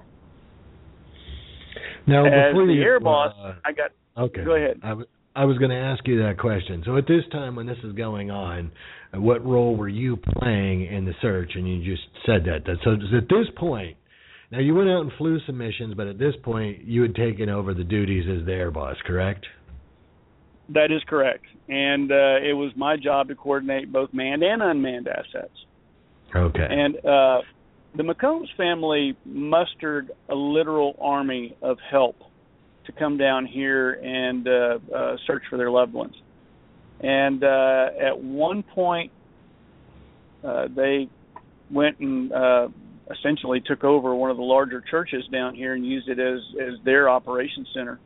Now, 2.08 2.26
As 2.26 2.52
before 2.54 2.68
the 2.68 2.74
you, 2.74 2.84
air 2.84 3.00
boss, 3.00 3.34
uh, 3.40 3.54
I 3.66 3.72
got. 3.72 3.92
okay, 4.18 4.44
Go 4.44 4.56
ahead. 4.56 4.80
I, 4.84 4.90
w- 4.90 5.08
I 5.36 5.46
was 5.46 5.58
going 5.58 5.72
to 5.72 5.78
ask 5.78 6.08
you 6.08 6.22
that 6.24 6.38
question. 6.38 6.84
So, 6.86 6.98
at 6.98 7.08
this 7.08 7.24
time 7.32 7.56
when 7.56 7.66
this 7.66 7.78
is 7.84 7.94
going 7.94 8.32
on, 8.32 8.72
uh, 9.14 9.20
what 9.20 9.46
role 9.46 9.76
were 9.76 9.90
you 9.90 10.18
playing 10.18 10.86
in 10.86 11.06
the 11.06 11.14
search? 11.22 11.52
And 11.56 11.68
you 11.68 11.84
just 11.84 12.08
said 12.26 12.44
that. 12.46 12.66
That 12.66 12.78
so 12.84 12.94
at 12.94 13.28
this 13.30 13.48
point, 13.58 13.98
now 14.52 14.60
you 14.60 14.76
went 14.76 14.90
out 14.90 15.02
and 15.02 15.12
flew 15.18 15.40
some 15.46 15.58
missions, 15.58 15.96
but 15.96 16.08
at 16.08 16.20
this 16.20 16.36
point 16.44 16.84
you 16.84 17.02
had 17.02 17.16
taken 17.16 17.50
over 17.50 17.74
the 17.74 17.84
duties 17.84 18.26
as 18.30 18.46
the 18.46 18.54
air 18.54 18.72
boss, 18.72 18.96
correct? 19.06 19.46
That 20.70 20.92
is 20.92 21.02
correct, 21.08 21.46
and 21.70 22.12
uh, 22.12 22.38
it 22.42 22.54
was 22.54 22.72
my 22.76 22.98
job 22.98 23.28
to 23.28 23.36
coordinate 23.36 23.92
both 23.92 24.10
manned 24.14 24.42
and 24.42 24.64
unmanned 24.64 25.08
assets. 25.08 25.54
Okay. 26.36 26.68
And 26.68 26.96
uh, 27.06 27.42
the 27.96 28.04
McCombs 28.04 28.48
family 28.58 29.16
mustered 29.26 30.12
a 30.30 30.36
literal 30.36 30.98
army 31.00 31.56
of 31.62 31.78
help 31.90 32.18
to 32.86 32.92
come 32.92 33.18
down 33.18 33.46
here 33.46 33.94
and 33.94 34.48
uh, 34.48 34.80
uh, 34.94 35.16
search 35.26 35.44
for 35.50 35.58
their 35.58 35.72
loved 35.72 35.94
ones. 35.94 36.16
And 37.00 37.44
uh, 37.44 37.88
at 38.00 38.20
one 38.22 38.64
point, 38.64 39.12
uh, 40.44 40.68
they 40.76 41.10
went 41.72 42.00
and 42.00 42.32
uh, 42.32 42.68
essentially 43.12 43.62
took 43.62 43.84
over 43.84 44.14
one 44.14 44.30
of 44.30 44.38
the 44.38 44.44
larger 44.44 44.82
churches 44.82 45.24
down 45.32 45.56
here 45.56 45.74
and 45.74 45.86
used 45.86 46.10
it 46.10 46.20
as 46.20 46.40
as 46.62 46.74
their 46.84 47.10
operation 47.10 47.66
center. 47.74 48.00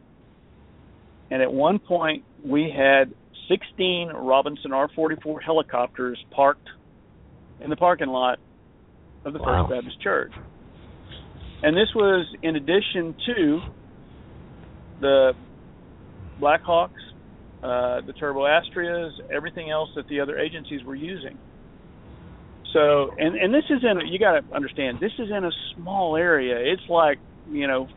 And 1.32 1.42
at 1.42 1.52
one 1.52 1.80
point, 1.80 2.24
we 2.44 2.74
had 2.76 3.14
16 3.50 4.10
Robinson 4.10 4.72
R-44 4.74 5.44
helicopters 5.44 6.18
parked 6.32 6.68
in 7.62 7.70
the 7.70 7.76
parking 7.76 8.08
lot 8.08 8.40
of 9.26 9.34
the 9.34 9.40
Wow. 9.40 9.68
First 9.68 9.76
Baptist 9.76 10.02
Church. 10.02 10.32
And 11.62 11.76
this 11.76 11.90
was 11.94 12.26
in 12.42 12.56
addition 12.56 13.16
to 13.26 13.60
the 15.02 15.34
Blackhawks, 16.40 16.90
uh, 17.62 18.02
the 18.06 18.14
Turbo 18.14 18.46
Astrias, 18.46 19.12
everything 19.34 19.70
else 19.70 19.90
that 19.96 20.08
the 20.08 20.22
other 20.22 20.38
agencies 20.38 20.84
were 20.84 20.96
using. 20.96 21.38
So, 22.74 23.12
and 23.18 23.36
and 23.36 23.54
this 23.54 23.64
is 23.70 23.84
in 23.84 24.00
a, 24.00 24.06
you 24.06 24.20
got 24.20 24.40
to 24.40 24.56
understand 24.56 25.00
this 25.02 25.12
is 25.18 25.30
in 25.36 25.44
a 25.44 25.52
small 25.76 26.16
area. 26.16 26.72
It's 26.72 26.88
like 26.88 27.18
you 27.52 27.68
know 27.68 27.88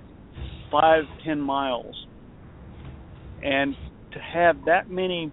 five 0.71 1.05
ten 1.25 1.41
miles, 1.41 1.95
and 3.43 3.77
to 4.13 4.19
have 4.19 4.57
that 4.67 4.91
many 4.91 5.31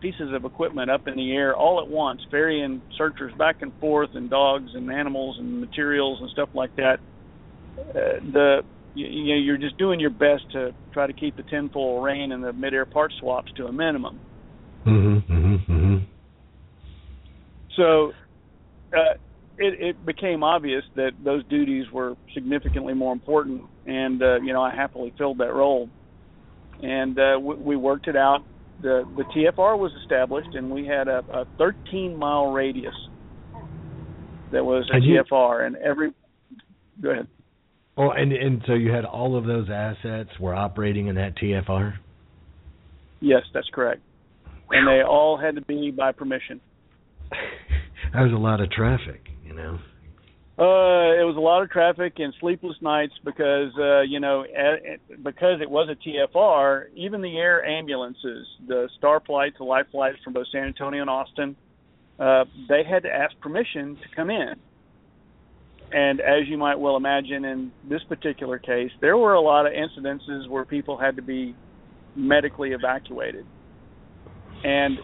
pieces 0.00 0.32
of 0.32 0.44
equipment 0.44 0.90
up 0.90 1.08
in 1.08 1.16
the 1.16 1.32
air 1.32 1.54
all 1.54 1.80
at 1.80 1.88
once, 1.88 2.20
ferrying 2.30 2.82
searchers 2.96 3.32
back 3.38 3.62
and 3.62 3.72
forth, 3.80 4.10
and 4.14 4.30
dogs 4.30 4.70
and 4.74 4.90
animals 4.90 5.36
and 5.38 5.60
materials 5.60 6.18
and 6.20 6.30
stuff 6.30 6.48
like 6.54 6.74
that. 6.76 6.98
Uh, 7.78 8.20
the 8.32 8.60
you, 8.94 9.06
you 9.06 9.34
know 9.34 9.40
you're 9.40 9.58
just 9.58 9.76
doing 9.78 10.00
your 10.00 10.10
best 10.10 10.50
to 10.52 10.74
try 10.92 11.06
to 11.06 11.12
keep 11.12 11.36
the 11.36 11.42
tinfoil 11.44 12.00
rain 12.00 12.32
and 12.32 12.42
the 12.42 12.52
mid-air 12.52 12.86
part 12.86 13.12
swaps 13.20 13.52
to 13.56 13.66
a 13.66 13.72
minimum. 13.72 14.18
Mm-hmm. 14.86 15.32
Mm-hmm. 15.32 15.72
mm-hmm. 15.72 16.04
So 17.76 18.12
uh, 18.92 19.14
it, 19.58 19.80
it 19.80 20.06
became 20.06 20.42
obvious 20.42 20.82
that 20.96 21.12
those 21.22 21.44
duties 21.46 21.84
were 21.92 22.16
significantly 22.34 22.94
more 22.94 23.12
important, 23.12 23.62
and 23.86 24.22
uh, 24.22 24.40
you 24.40 24.52
know 24.52 24.62
I 24.62 24.74
happily 24.74 25.12
filled 25.16 25.38
that 25.38 25.52
role. 25.52 25.88
And 26.82 27.18
uh, 27.18 27.38
we, 27.40 27.54
we 27.54 27.76
worked 27.76 28.06
it 28.06 28.16
out. 28.16 28.44
The 28.82 29.04
the 29.16 29.24
TFR 29.24 29.78
was 29.78 29.92
established, 30.02 30.54
and 30.54 30.70
we 30.70 30.86
had 30.86 31.08
a, 31.08 31.22
a 31.32 31.46
13 31.58 32.16
mile 32.16 32.48
radius 32.52 32.94
that 34.52 34.64
was 34.64 34.88
a 34.92 34.96
And 34.96 35.04
you- 35.04 35.22
TFR, 35.22 35.66
and 35.66 35.76
every 35.76 36.12
go 37.00 37.10
ahead. 37.10 37.26
Oh, 37.96 38.10
and 38.10 38.32
and 38.32 38.62
so 38.66 38.74
you 38.74 38.92
had 38.92 39.06
all 39.06 39.36
of 39.36 39.46
those 39.46 39.68
assets 39.70 40.30
were 40.38 40.54
operating 40.54 41.06
in 41.06 41.14
that 41.14 41.34
TFR. 41.36 41.94
Yes, 43.20 43.42
that's 43.54 43.68
correct, 43.72 44.02
and 44.70 44.86
they 44.86 45.02
all 45.02 45.38
had 45.38 45.54
to 45.54 45.62
be 45.62 45.90
by 45.90 46.12
permission. 46.12 46.60
that 47.30 48.20
was 48.22 48.32
a 48.32 48.38
lot 48.38 48.60
of 48.60 48.70
traffic, 48.70 49.22
you 49.46 49.54
know. 49.54 49.78
Uh, 50.58 51.12
it 51.12 51.24
was 51.26 51.34
a 51.36 51.40
lot 51.40 51.62
of 51.62 51.70
traffic 51.70 52.14
and 52.16 52.32
sleepless 52.40 52.76
nights 52.80 53.12
because 53.22 53.72
uh, 53.78 54.00
you 54.00 54.20
know 54.20 54.42
a 54.42 54.96
because 55.22 55.60
it 55.60 55.70
was 55.70 55.90
a 55.90 56.08
TFR. 56.08 56.86
Even 56.94 57.20
the 57.20 57.36
air 57.36 57.62
ambulances, 57.62 58.46
the 58.66 58.88
Star 58.96 59.20
flights, 59.20 59.56
the 59.58 59.64
Life 59.64 59.84
flights 59.92 60.16
from 60.24 60.32
both 60.32 60.46
San 60.50 60.64
Antonio 60.64 61.02
and 61.02 61.10
Austin, 61.10 61.56
uh, 62.18 62.44
they 62.70 62.84
had 62.90 63.02
to 63.02 63.10
ask 63.10 63.38
permission 63.40 63.96
to 63.96 64.16
come 64.16 64.30
in. 64.30 64.54
And 65.92 66.20
as 66.20 66.48
you 66.48 66.56
might 66.56 66.80
well 66.80 66.96
imagine, 66.96 67.44
in 67.44 67.70
this 67.86 68.02
particular 68.08 68.58
case, 68.58 68.90
there 69.02 69.16
were 69.18 69.34
a 69.34 69.40
lot 69.42 69.66
of 69.66 69.72
incidences 69.74 70.48
where 70.48 70.64
people 70.64 70.96
had 70.96 71.16
to 71.16 71.22
be 71.22 71.54
medically 72.14 72.70
evacuated, 72.70 73.44
and 74.64 74.96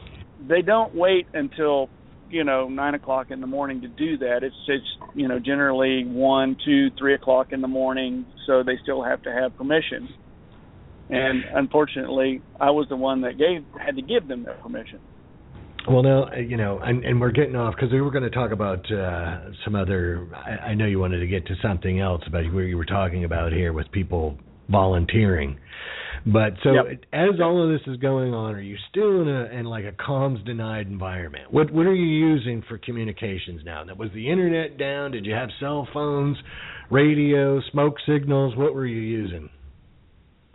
they 0.49 0.63
don't 0.63 0.95
wait 0.95 1.27
until 1.35 1.91
you 2.33 2.45
know 2.45 2.69
nine 2.69 2.95
o'clock 2.95 3.31
in 3.31 3.41
the 3.41 3.47
morning 3.47 3.83
to 3.83 3.89
do 3.89 4.17
that. 4.19 4.43
It's 4.43 4.57
it's 4.67 4.85
you 5.15 5.29
know 5.29 5.39
generally 5.39 6.05
one, 6.05 6.57
two, 6.65 6.89
three 6.99 7.15
o'clock 7.15 7.53
in 7.53 7.61
the 7.61 7.69
morning, 7.69 8.27
so 8.47 8.62
they 8.62 8.79
still 8.83 9.03
have 9.03 9.23
to 9.23 9.33
have 9.33 9.57
permission. 9.57 10.09
And 11.11 11.45
unfortunately, 11.55 12.41
I 12.59 12.71
was 12.71 12.87
the 12.89 12.97
one 12.97 13.21
that 13.23 13.39
gave 13.39 13.65
had 13.79 13.97
to 13.97 14.03
give 14.03 14.27
them 14.29 14.45
that 14.45 14.62
permission. 14.62 14.99
Well, 15.89 16.03
now 16.03 16.25
uh, 16.25 16.37
you 16.37 16.57
know, 16.57 16.79
and 16.79 17.05
and 17.05 17.21
we're 17.21 17.33
getting 17.33 17.57
off 17.57 17.75
because 17.75 17.93
we 17.93 18.01
were 18.01 18.11
going 18.11 18.25
to 18.25 18.31
talk 18.31 18.53
about 18.53 18.91
uh, 18.91 19.51
some 19.65 19.75
other. 19.75 20.27
I, 20.35 20.71
I 20.71 20.75
know 20.75 20.87
you 20.87 20.99
wanted 20.99 21.19
to 21.21 21.27
get 21.27 21.47
to 21.47 21.55
something 21.61 22.01
else 22.01 22.23
about 22.27 22.45
where 22.53 22.65
you 22.65 22.77
were 22.77 22.87
talking 22.87 23.25
about 23.25 23.53
here 23.53 23.73
with 23.73 23.91
people 23.93 24.39
volunteering. 24.71 25.59
But 26.25 26.55
so 26.62 26.73
Yep. 26.73 27.05
as 27.12 27.41
all 27.41 27.62
of 27.62 27.71
this 27.71 27.87
is 27.88 27.97
going 27.97 28.33
on, 28.33 28.55
are 28.55 28.61
you 28.61 28.76
still 28.91 29.23
in 29.23 29.29
a 29.29 29.47
in 29.47 29.67
like 29.67 29.85
a 29.85 29.93
comms 29.93 30.45
denied 30.45 30.87
environment? 30.87 31.52
What 31.52 31.73
what 31.73 31.87
are 31.87 31.95
you 31.95 32.07
using 32.07 32.62
for 32.69 32.79
communications 32.79 33.62
now? 33.64 33.83
That 33.85 33.97
was 33.99 34.11
the 34.12 34.31
internet 34.31 34.79
down? 34.79 35.11
Did 35.11 35.26
you 35.26 35.35
have 35.35 35.49
cell 35.59 35.88
phones, 35.93 36.37
radio, 36.91 37.61
smoke 37.73 37.97
signals? 38.07 38.55
What 38.57 38.75
were 38.75 38.87
you 38.87 39.00
using? 39.00 39.50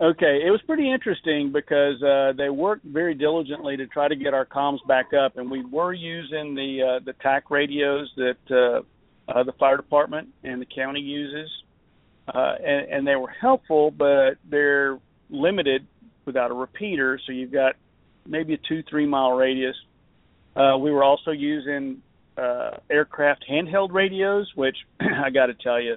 Okay, 0.00 0.42
it 0.46 0.50
was 0.50 0.60
pretty 0.64 0.90
interesting 0.90 1.50
because 1.52 2.00
uh, 2.02 2.32
they 2.36 2.48
worked 2.48 2.84
very 2.84 3.14
diligently 3.14 3.76
to 3.76 3.86
try 3.88 4.06
to 4.06 4.14
get 4.14 4.32
our 4.32 4.46
comms 4.46 4.78
back 4.86 5.12
up, 5.12 5.36
and 5.36 5.50
we 5.50 5.64
were 5.64 5.92
using 5.92 6.54
the 6.54 6.98
uh, 7.00 7.04
the 7.04 7.12
TAC 7.14 7.50
radios 7.50 8.08
that 8.16 8.36
uh, 8.50 9.32
uh, 9.32 9.42
the 9.42 9.52
fire 9.58 9.76
department 9.76 10.28
and 10.44 10.62
the 10.62 10.66
county 10.66 11.00
uses, 11.00 11.50
uh, 12.32 12.54
and, 12.64 12.92
and 12.92 13.06
they 13.06 13.16
were 13.16 13.28
helpful, 13.28 13.90
but 13.90 14.36
they're 14.48 14.98
limited 15.30 15.86
without 16.24 16.50
a 16.50 16.54
repeater. 16.54 17.20
So 17.26 17.32
you've 17.32 17.52
got 17.52 17.74
maybe 18.26 18.54
a 18.54 18.58
two 18.68 18.82
three 18.88 19.06
mile 19.06 19.32
radius. 19.32 19.76
Uh, 20.54 20.76
we 20.78 20.90
were 20.90 21.04
also 21.04 21.30
using 21.30 22.02
uh, 22.36 22.78
aircraft 22.90 23.44
handheld 23.50 23.92
radios, 23.92 24.50
which 24.54 24.76
I 25.00 25.30
got 25.30 25.46
to 25.46 25.54
tell 25.54 25.80
you, 25.80 25.96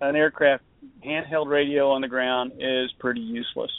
an 0.00 0.16
aircraft 0.16 0.64
handheld 1.04 1.46
radio 1.46 1.90
on 1.90 2.00
the 2.00 2.08
ground 2.08 2.52
is 2.58 2.90
pretty 2.98 3.20
useless. 3.20 3.70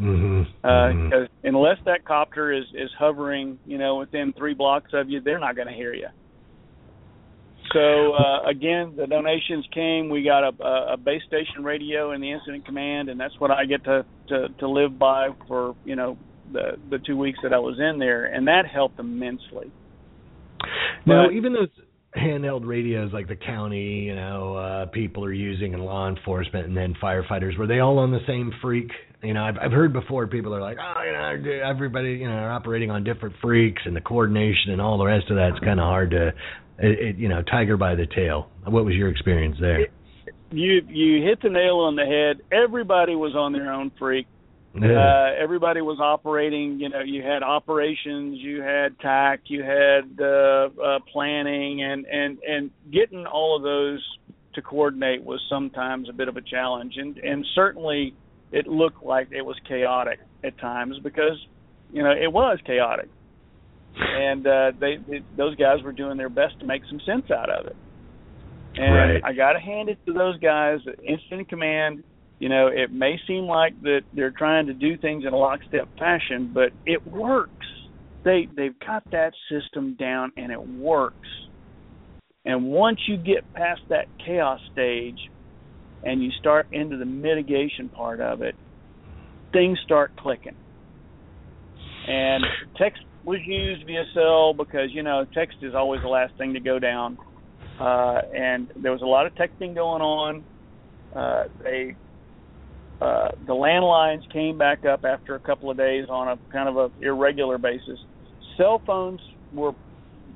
Mm-hmm. 0.00 0.42
Uh, 0.64 0.68
mm-hmm. 0.68 1.46
unless 1.46 1.78
that 1.84 2.04
copter 2.04 2.52
is 2.52 2.64
is 2.74 2.90
hovering, 2.98 3.58
you 3.64 3.78
know, 3.78 3.96
within 3.96 4.32
three 4.32 4.54
blocks 4.54 4.90
of 4.92 5.08
you, 5.08 5.20
they're 5.20 5.38
not 5.38 5.54
going 5.54 5.68
to 5.68 5.74
hear 5.74 5.94
you. 5.94 6.08
So 7.74 8.12
uh, 8.14 8.48
again, 8.48 8.94
the 8.96 9.06
donations 9.06 9.66
came. 9.74 10.08
We 10.08 10.22
got 10.22 10.44
a, 10.44 10.92
a 10.92 10.96
base 10.96 11.22
station 11.26 11.64
radio 11.64 12.12
in 12.12 12.20
the 12.20 12.30
incident 12.30 12.64
command, 12.64 13.08
and 13.08 13.20
that's 13.20 13.38
what 13.38 13.50
I 13.50 13.66
get 13.66 13.84
to, 13.84 14.06
to 14.28 14.48
to 14.60 14.68
live 14.68 14.98
by 14.98 15.30
for 15.48 15.74
you 15.84 15.96
know 15.96 16.16
the 16.52 16.78
the 16.88 16.98
two 16.98 17.16
weeks 17.16 17.40
that 17.42 17.52
I 17.52 17.58
was 17.58 17.78
in 17.78 17.98
there, 17.98 18.26
and 18.26 18.46
that 18.46 18.62
helped 18.72 19.00
immensely. 19.00 19.72
Now, 21.04 21.26
but, 21.26 21.34
even 21.34 21.52
those 21.52 21.68
handheld 22.16 22.64
radios 22.64 23.12
like 23.12 23.26
the 23.26 23.36
county, 23.36 24.04
you 24.04 24.14
know, 24.14 24.54
uh 24.54 24.86
people 24.86 25.24
are 25.24 25.32
using 25.32 25.74
in 25.74 25.80
law 25.80 26.08
enforcement 26.08 26.66
and 26.66 26.76
then 26.76 26.94
firefighters, 27.02 27.58
were 27.58 27.66
they 27.66 27.80
all 27.80 27.98
on 27.98 28.12
the 28.12 28.20
same 28.26 28.52
freak? 28.62 28.90
You 29.24 29.34
know, 29.34 29.42
I've 29.42 29.56
I've 29.58 29.72
heard 29.72 29.92
before 29.92 30.26
people 30.26 30.54
are 30.54 30.60
like, 30.60 30.76
"Oh, 30.78 31.02
you 31.02 31.12
know, 31.12 31.60
everybody, 31.64 32.12
you 32.12 32.28
know, 32.28 32.34
are 32.34 32.52
operating 32.52 32.90
on 32.90 33.04
different 33.04 33.34
freaks 33.40 33.82
and 33.86 33.96
the 33.96 34.00
coordination 34.00 34.70
and 34.70 34.80
all 34.80 34.98
the 34.98 35.06
rest 35.06 35.30
of 35.30 35.36
that's 35.36 35.58
kind 35.60 35.80
of 35.80 35.84
hard 35.84 36.10
to 36.10 36.28
it, 36.78 36.98
it, 36.98 37.16
you 37.16 37.28
know, 37.28 37.42
tiger 37.42 37.76
by 37.76 37.94
the 37.94 38.06
tail. 38.06 38.48
What 38.64 38.84
was 38.84 38.94
your 38.94 39.08
experience 39.08 39.56
there? 39.60 39.86
You 40.50 40.82
you 40.88 41.22
hit 41.22 41.40
the 41.42 41.48
nail 41.48 41.78
on 41.78 41.96
the 41.96 42.04
head. 42.04 42.42
Everybody 42.52 43.14
was 43.14 43.34
on 43.34 43.52
their 43.52 43.72
own 43.72 43.90
freak. 43.98 44.26
Yeah. 44.74 44.90
Uh, 44.90 45.30
everybody 45.40 45.82
was 45.82 46.00
operating. 46.00 46.80
You 46.80 46.88
know, 46.88 47.00
you 47.00 47.22
had 47.22 47.44
operations, 47.44 48.38
you 48.40 48.60
had 48.60 48.98
TAC, 48.98 49.42
you 49.46 49.62
had 49.62 50.18
uh, 50.20 50.68
uh, 50.82 50.98
planning, 51.12 51.82
and 51.82 52.04
and 52.06 52.38
and 52.40 52.70
getting 52.92 53.24
all 53.26 53.56
of 53.56 53.62
those 53.62 54.04
to 54.54 54.62
coordinate 54.62 55.22
was 55.22 55.40
sometimes 55.48 56.08
a 56.08 56.12
bit 56.12 56.28
of 56.28 56.36
a 56.36 56.42
challenge, 56.42 56.94
and 56.96 57.18
and 57.18 57.46
certainly 57.54 58.14
it 58.52 58.66
looked 58.66 59.02
like 59.02 59.28
it 59.30 59.42
was 59.42 59.56
chaotic 59.68 60.20
at 60.42 60.58
times 60.58 60.98
because 61.02 61.38
you 61.92 62.02
know 62.02 62.10
it 62.10 62.32
was 62.32 62.58
chaotic, 62.66 63.08
and 63.96 64.46
uh, 64.46 64.72
they, 64.78 64.96
they 65.08 65.20
those 65.36 65.56
guys 65.56 65.82
were 65.82 65.92
doing 65.92 66.16
their 66.16 66.28
best 66.28 66.58
to 66.60 66.66
make 66.66 66.82
some 66.88 67.00
sense 67.06 67.30
out 67.30 67.50
of 67.50 67.66
it. 67.66 67.76
And 68.76 68.94
right. 68.94 69.24
I 69.24 69.32
got 69.32 69.52
to 69.52 69.60
hand 69.60 69.88
it 69.88 69.98
to 70.06 70.12
those 70.12 70.36
guys, 70.40 70.80
incident 71.06 71.48
command 71.48 72.02
you 72.38 72.48
know, 72.48 72.66
it 72.66 72.92
may 72.92 73.18
seem 73.26 73.44
like 73.44 73.80
that 73.82 74.00
they're 74.12 74.30
trying 74.30 74.66
to 74.66 74.74
do 74.74 74.96
things 74.98 75.24
in 75.26 75.32
a 75.32 75.36
lockstep 75.36 75.88
fashion, 75.98 76.50
but 76.52 76.72
it 76.84 77.06
works. 77.06 77.66
They 78.24 78.48
they've 78.54 78.78
got 78.80 79.08
that 79.12 79.32
system 79.50 79.94
down 79.94 80.32
and 80.36 80.50
it 80.50 80.60
works. 80.60 81.28
And 82.44 82.66
once 82.66 82.98
you 83.08 83.16
get 83.16 83.50
past 83.54 83.80
that 83.88 84.06
chaos 84.24 84.60
stage 84.72 85.18
and 86.04 86.22
you 86.22 86.30
start 86.38 86.66
into 86.72 86.96
the 86.96 87.04
mitigation 87.04 87.88
part 87.88 88.20
of 88.20 88.42
it, 88.42 88.54
things 89.52 89.78
start 89.84 90.12
clicking. 90.16 90.56
And 92.06 92.44
text 92.76 93.02
was 93.24 93.40
used 93.46 93.86
via 93.86 94.04
cell 94.12 94.52
because 94.52 94.90
you 94.90 95.02
know 95.02 95.24
text 95.32 95.56
is 95.62 95.74
always 95.74 96.02
the 96.02 96.08
last 96.08 96.36
thing 96.36 96.52
to 96.54 96.60
go 96.60 96.78
down. 96.78 97.18
Uh, 97.80 98.20
and 98.34 98.70
there 98.76 98.92
was 98.92 99.02
a 99.02 99.06
lot 99.06 99.26
of 99.26 99.34
texting 99.34 99.74
going 99.74 100.02
on. 100.02 100.44
Uh, 101.14 101.44
they 101.62 101.96
uh, 103.00 103.30
the 103.46 103.54
landlines 103.54 104.30
came 104.32 104.58
back 104.58 104.84
up 104.84 105.04
after 105.04 105.34
a 105.34 105.40
couple 105.40 105.70
of 105.70 105.76
days 105.76 106.06
on 106.08 106.28
a 106.28 106.38
kind 106.52 106.68
of 106.68 106.76
a 106.76 107.04
irregular 107.04 107.58
basis. 107.58 107.98
Cell 108.56 108.82
phones 108.86 109.20
were 109.52 109.72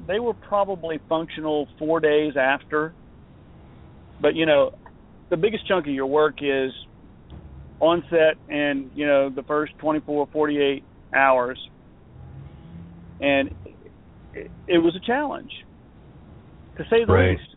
they 0.07 0.21
were 0.21 0.35
probably 0.35 0.99
functional 1.09 1.69
four 1.79 2.01
days 2.01 2.35
after. 2.37 2.95
But 4.21 4.35
you 4.35 4.47
know, 4.47 4.73
the 5.31 5.37
biggest 5.37 5.67
chunk 5.67 5.87
of 5.87 5.93
your 5.93 6.07
work 6.07 6.39
is 6.41 6.73
on 7.81 8.03
set 8.11 8.35
and 8.49 8.91
you 8.95 9.07
know 9.07 9.31
the 9.31 9.43
first 9.45 9.73
24 9.79 10.29
48 10.33 10.85
hours 11.15 11.59
and 13.21 13.51
it, 14.35 14.51
it 14.67 14.79
was 14.79 14.97
a 14.97 15.07
challenge 15.07 15.53
to 16.77 16.85
say 16.91 17.05
the 17.05 17.13
right. 17.13 17.31
least 17.31 17.55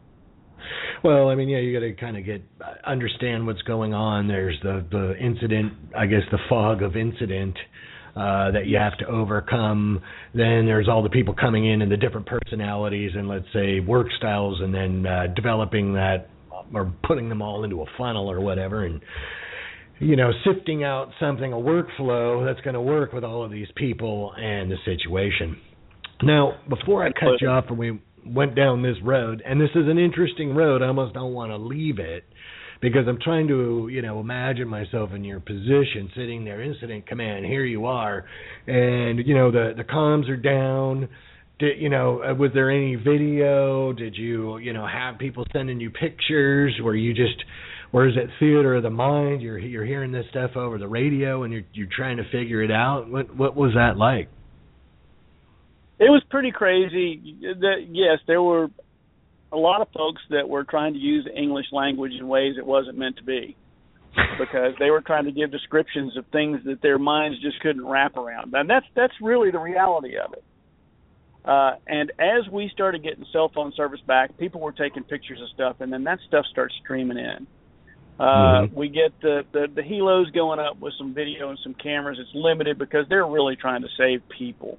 well, 1.04 1.30
I 1.30 1.36
mean, 1.36 1.50
yeah, 1.50 1.58
you 1.58 1.74
got 1.74 1.86
to 1.86 1.94
kind 1.94 2.16
of 2.16 2.26
get 2.26 2.44
understand 2.86 3.48
what's 3.48 3.62
going 3.64 3.94
on. 3.94 4.28
There's 4.28 4.58
the 4.62 4.86
the 4.92 5.18
incident, 5.18 5.74
I 5.98 6.06
guess, 6.06 6.22
the 6.32 6.38
fog 6.48 6.84
of 6.84 6.96
incident 6.96 7.58
uh, 8.16 8.52
that 8.52 8.68
you 8.68 8.78
have 8.78 8.98
to 9.00 9.08
overcome. 9.08 10.02
Then 10.34 10.66
there's 10.66 10.88
all 10.88 11.02
the 11.02 11.10
people 11.10 11.34
coming 11.34 11.66
in 11.66 11.82
and 11.82 11.92
the 11.92 11.98
different 11.98 12.28
personalities 12.28 13.12
and 13.16 13.28
let's 13.28 13.46
say 13.54 13.80
work 13.80 14.08
styles, 14.18 14.60
and 14.62 14.74
then 14.74 15.06
uh, 15.06 15.28
developing 15.36 15.94
that 15.94 16.30
or 16.74 16.92
putting 17.06 17.30
them 17.30 17.42
all 17.42 17.64
into 17.64 17.82
a 17.82 17.86
funnel 17.98 18.30
or 18.30 18.42
whatever, 18.42 18.86
and 18.86 19.02
you 20.00 20.16
know, 20.16 20.32
sifting 20.46 20.84
out 20.84 21.12
something 21.20 21.54
a 21.54 21.56
workflow 21.56 22.44
that's 22.44 22.60
going 22.62 22.74
to 22.74 22.82
work 22.82 23.14
with 23.14 23.24
all 23.24 23.46
of 23.46 23.52
these 23.52 23.68
people 23.76 24.34
and 24.36 24.72
the 24.72 24.78
situation. 24.84 25.58
Now, 26.24 26.54
before 26.68 27.06
I 27.06 27.12
cut 27.12 27.40
you 27.40 27.50
off 27.50 27.66
and 27.70 27.78
we 27.78 28.00
went 28.26 28.56
down 28.56 28.82
this 28.82 28.98
road, 29.04 29.44
and 29.46 29.62
this 29.62 29.70
is 29.76 29.88
an 29.88 30.00
interesting 30.00 30.56
road. 30.56 30.82
I 30.82 30.88
almost 30.88 31.14
don't 31.14 31.34
want 31.34 31.52
to 31.52 31.58
leave 31.58 32.00
it 32.00 32.24
because 32.82 33.08
I'm 33.08 33.20
trying 33.22 33.48
to, 33.50 33.90
you 33.92 34.02
know, 34.02 34.20
imagine 34.20 34.68
myself 34.68 35.12
in 35.14 35.24
your 35.24 35.40
position, 35.40 36.10
sitting 36.16 36.44
there, 36.46 36.62
incident 36.62 37.08
command. 37.08 37.46
Here 37.46 37.66
you 37.66 37.86
are, 37.86 38.26
and 38.68 39.26
you 39.26 39.36
know 39.36 39.52
the 39.52 39.74
the 39.78 39.84
comms 39.84 40.30
are 40.30 40.38
down. 40.38 41.10
Did 41.62 41.80
you 41.80 41.90
know? 41.90 42.22
Uh, 42.24 42.34
was 42.34 42.52
there 42.54 42.70
any 42.70 42.96
video? 42.96 43.94
Did 43.94 44.16
you, 44.18 44.58
you 44.58 44.74
know, 44.74 44.86
have 44.86 45.18
people 45.18 45.46
sending 45.54 45.80
you 45.80 45.90
pictures? 45.90 46.78
Were 46.84 46.96
you 46.96 47.14
just 47.14 47.42
or 47.94 48.08
is 48.08 48.16
it 48.18 48.30
theater 48.40 48.76
of 48.76 48.84
the 48.84 48.90
mind? 48.90 49.42
You're 49.42 49.58
you're 49.60 49.86
hearing 49.86 50.12
this 50.12 50.26
stuff 50.30 50.52
over 50.56 50.78
the 50.78 50.88
radio 50.88 51.44
and 51.44 51.54
you're 51.54 51.64
you're 51.74 51.88
trying 51.96 52.18
to 52.18 52.24
figure 52.32 52.62
it 52.62 52.72
out. 52.72 53.10
What 53.10 53.34
what 53.36 53.56
was 53.56 53.74
that 53.76 53.96
like? 53.96 54.28
it 56.02 56.10
was 56.10 56.24
pretty 56.32 56.52
crazy. 56.52 57.38
That 57.62 57.86
yes, 57.92 58.18
there 58.26 58.42
were 58.42 58.70
a 59.54 59.58
lot 59.58 59.82
of 59.82 59.88
folks 59.96 60.22
that 60.32 60.50
were 60.50 60.64
trying 60.64 60.94
to 60.94 61.00
use 61.00 61.26
the 61.26 61.40
English 61.40 61.68
language 61.72 62.14
in 62.20 62.28
ways 62.28 62.56
it 62.58 62.66
wasn't 62.66 62.98
meant 62.98 63.18
to 63.18 63.24
be, 63.24 63.56
because 64.40 64.74
they 64.80 64.90
were 64.90 65.02
trying 65.02 65.26
to 65.26 65.32
give 65.32 65.52
descriptions 65.52 66.18
of 66.18 66.26
things 66.32 66.60
that 66.66 66.82
their 66.82 66.98
minds 66.98 67.40
just 67.40 67.60
couldn't 67.60 67.86
wrap 67.86 68.18
around. 68.18 68.52
And 68.56 68.68
that's 68.68 68.86
that's 68.96 69.14
really 69.22 69.52
the 69.52 69.60
reality 69.60 70.18
of 70.18 70.34
it. 70.34 70.44
Uh, 71.44 71.76
and 71.88 72.12
as 72.20 72.48
we 72.52 72.70
started 72.74 73.04
getting 73.04 73.26
cell 73.32 73.50
phone 73.54 73.74
service 73.76 74.02
back, 74.06 74.38
people 74.38 74.62
were 74.62 74.72
taking 74.72 75.04
pictures 75.04 75.40
of 75.42 75.50
stuff, 75.50 75.78
and 75.80 75.92
then 75.92 76.04
that 76.04 76.20
stuff 76.28 76.46
starts 76.52 76.76
streaming 76.84 77.18
in. 77.18 77.48
Uh, 78.20 78.24
mm-hmm. 78.24 78.76
We 78.76 78.90
get 78.90 79.20
the, 79.22 79.44
the 79.52 79.68
the 79.74 79.82
helos 79.82 80.32
going 80.34 80.60
up 80.60 80.80
with 80.80 80.94
some 80.98 81.14
video 81.14 81.50
and 81.50 81.58
some 81.64 81.74
cameras. 81.74 82.20
It's 82.20 82.30
limited 82.36 82.78
because 82.78 83.06
they're 83.10 83.26
really 83.26 83.56
trying 83.56 83.82
to 83.82 83.88
save 83.98 84.22
people 84.30 84.78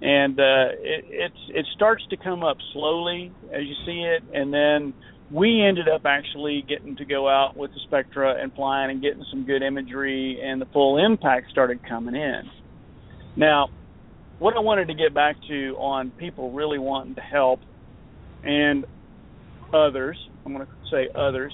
and 0.00 0.38
uh, 0.38 0.68
it, 0.80 1.04
it's 1.08 1.40
it 1.48 1.66
starts 1.74 2.04
to 2.10 2.16
come 2.16 2.42
up 2.42 2.58
slowly 2.72 3.32
as 3.52 3.62
you 3.64 3.74
see 3.86 4.02
it, 4.02 4.22
and 4.32 4.52
then 4.52 4.92
we 5.30 5.62
ended 5.62 5.88
up 5.88 6.04
actually 6.04 6.62
getting 6.68 6.96
to 6.96 7.04
go 7.04 7.28
out 7.28 7.56
with 7.56 7.72
the 7.72 7.80
Spectra 7.86 8.40
and 8.40 8.52
flying 8.54 8.90
and 8.90 9.02
getting 9.02 9.24
some 9.30 9.44
good 9.44 9.62
imagery, 9.62 10.40
and 10.42 10.60
the 10.60 10.66
full 10.66 10.98
impact 10.98 11.50
started 11.50 11.80
coming 11.88 12.14
in. 12.14 12.42
Now, 13.36 13.70
what 14.38 14.56
I 14.56 14.60
wanted 14.60 14.88
to 14.88 14.94
get 14.94 15.14
back 15.14 15.36
to 15.48 15.76
on 15.78 16.10
people 16.10 16.52
really 16.52 16.78
wanting 16.78 17.14
to 17.14 17.20
help, 17.20 17.60
and 18.44 18.84
others, 19.72 20.18
I'm 20.44 20.54
going 20.54 20.66
to 20.66 20.72
say 20.90 21.08
others, 21.14 21.52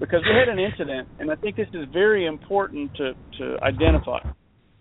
because 0.00 0.20
we 0.22 0.34
had 0.36 0.48
an 0.48 0.58
incident, 0.58 1.08
and 1.18 1.30
I 1.30 1.36
think 1.36 1.56
this 1.56 1.68
is 1.72 1.86
very 1.92 2.26
important 2.26 2.94
to 2.96 3.14
to 3.38 3.58
identify. 3.62 4.18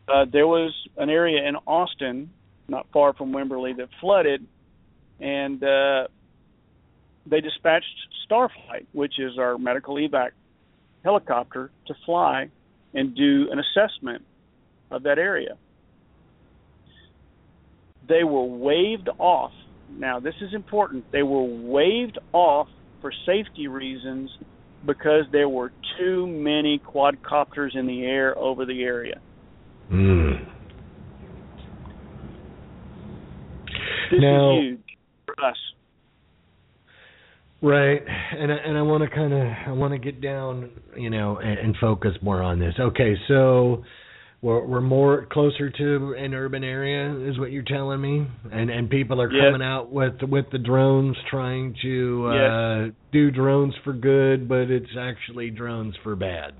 Uh, 0.07 0.25
there 0.31 0.47
was 0.47 0.73
an 0.97 1.09
area 1.09 1.47
in 1.47 1.55
Austin 1.67 2.29
not 2.67 2.87
far 2.91 3.13
from 3.13 3.31
Wimberley 3.31 3.75
that 3.77 3.89
flooded, 4.01 4.45
and 5.19 5.63
uh, 5.63 6.07
they 7.25 7.41
dispatched 7.41 7.85
Starflight, 8.29 8.85
which 8.91 9.19
is 9.19 9.37
our 9.37 9.57
medical 9.57 9.95
evac 9.95 10.31
helicopter, 11.03 11.71
to 11.87 11.93
fly 12.05 12.49
and 12.93 13.15
do 13.15 13.47
an 13.51 13.59
assessment 13.59 14.23
of 14.91 15.03
that 15.03 15.17
area. 15.17 15.57
They 18.07 18.23
were 18.23 18.43
waved 18.45 19.09
off. 19.19 19.51
Now, 19.97 20.19
this 20.19 20.35
is 20.41 20.53
important. 20.53 21.05
They 21.11 21.23
were 21.23 21.43
waved 21.43 22.19
off 22.33 22.67
for 23.01 23.11
safety 23.25 23.67
reasons 23.67 24.29
because 24.85 25.25
there 25.31 25.49
were 25.49 25.71
too 25.97 26.27
many 26.27 26.79
quadcopters 26.79 27.75
in 27.75 27.87
the 27.87 28.03
air 28.03 28.37
over 28.37 28.65
the 28.65 28.83
area. 28.83 29.19
Mm. 29.91 30.45
This 34.11 34.21
Now- 34.21 34.57
is 34.57 34.63
huge 34.63 34.79
for 35.25 35.45
us. 35.45 35.57
Right, 37.59 38.03
and 38.37 38.51
I, 38.51 38.55
and 38.55 38.77
I 38.77 38.83
want 38.83 39.03
to 39.03 39.09
kind 39.09 39.33
of 39.33 39.41
I 39.65 39.71
want 39.71 39.91
to 39.91 39.97
get 39.97 40.21
down, 40.21 40.69
you 40.95 41.09
know, 41.09 41.37
and, 41.37 41.57
and 41.57 41.75
focus 41.81 42.11
more 42.21 42.43
on 42.43 42.59
this. 42.59 42.75
Okay, 42.79 43.15
so 43.27 43.83
we're 44.41 44.65
we're 44.65 44.81
more 44.81 45.25
closer 45.31 45.69
to 45.69 46.15
an 46.17 46.33
urban 46.33 46.63
area, 46.63 47.29
is 47.29 47.39
what 47.39 47.51
you're 47.51 47.63
telling 47.63 47.99
me, 48.01 48.27
and 48.51 48.69
and 48.69 48.89
people 48.89 49.19
are 49.21 49.31
Yes. 49.31 49.41
coming 49.45 49.61
out 49.61 49.91
with 49.91 50.21
with 50.21 50.45
the 50.51 50.59
drones, 50.59 51.17
trying 51.29 51.75
to 51.81 52.27
uh, 52.27 52.87
do 53.11 53.31
drones 53.31 53.73
for 53.83 53.93
good, 53.93 54.47
but 54.47 54.69
it's 54.69 54.95
actually 54.97 55.49
drones 55.49 55.95
for 56.03 56.15
bad. 56.15 56.53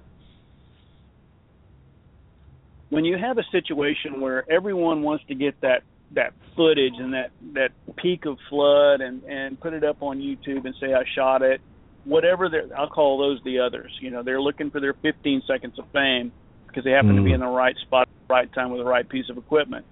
when 2.90 3.06
you 3.06 3.18
have 3.18 3.38
a 3.38 3.44
situation 3.52 4.22
where 4.22 4.50
everyone 4.52 5.02
wants 5.04 5.24
to 5.28 5.36
get 5.36 5.60
that 5.62 5.84
that 6.16 6.34
footage 6.56 6.94
and 6.98 7.14
that 7.14 7.32
that 7.54 7.70
peak 7.98 8.26
of 8.26 8.38
flood 8.50 9.02
and 9.02 9.24
and 9.24 9.60
put 9.60 9.74
it 9.74 9.84
up 9.84 9.98
on 10.02 10.20
YouTube 10.20 10.66
and 10.66 10.74
say 10.80 10.94
I 10.94 11.04
shot 11.16 11.42
it, 11.42 11.60
whatever 12.06 12.50
they 12.50 12.74
I'll 12.76 12.88
call 12.90 13.18
those 13.18 13.40
the 13.44 13.60
others. 13.60 13.92
You 14.02 14.10
know, 14.12 14.24
they're 14.24 14.42
looking 14.42 14.72
for 14.72 14.80
their 14.80 14.96
15 15.02 15.44
seconds 15.48 15.78
of 15.78 15.86
fame 15.94 16.32
because 16.78 16.86
they 16.86 16.92
happen 16.92 17.16
to 17.16 17.24
be 17.24 17.32
Mm. 17.32 17.36
in 17.36 17.40
the 17.40 17.48
right 17.48 17.76
spot, 17.78 18.08
right 18.30 18.54
time 18.54 18.70
with 18.70 18.80
the 18.80 18.86
right 18.86 19.10
piece 19.10 19.28
of 19.30 19.38
equipment. 19.38 19.84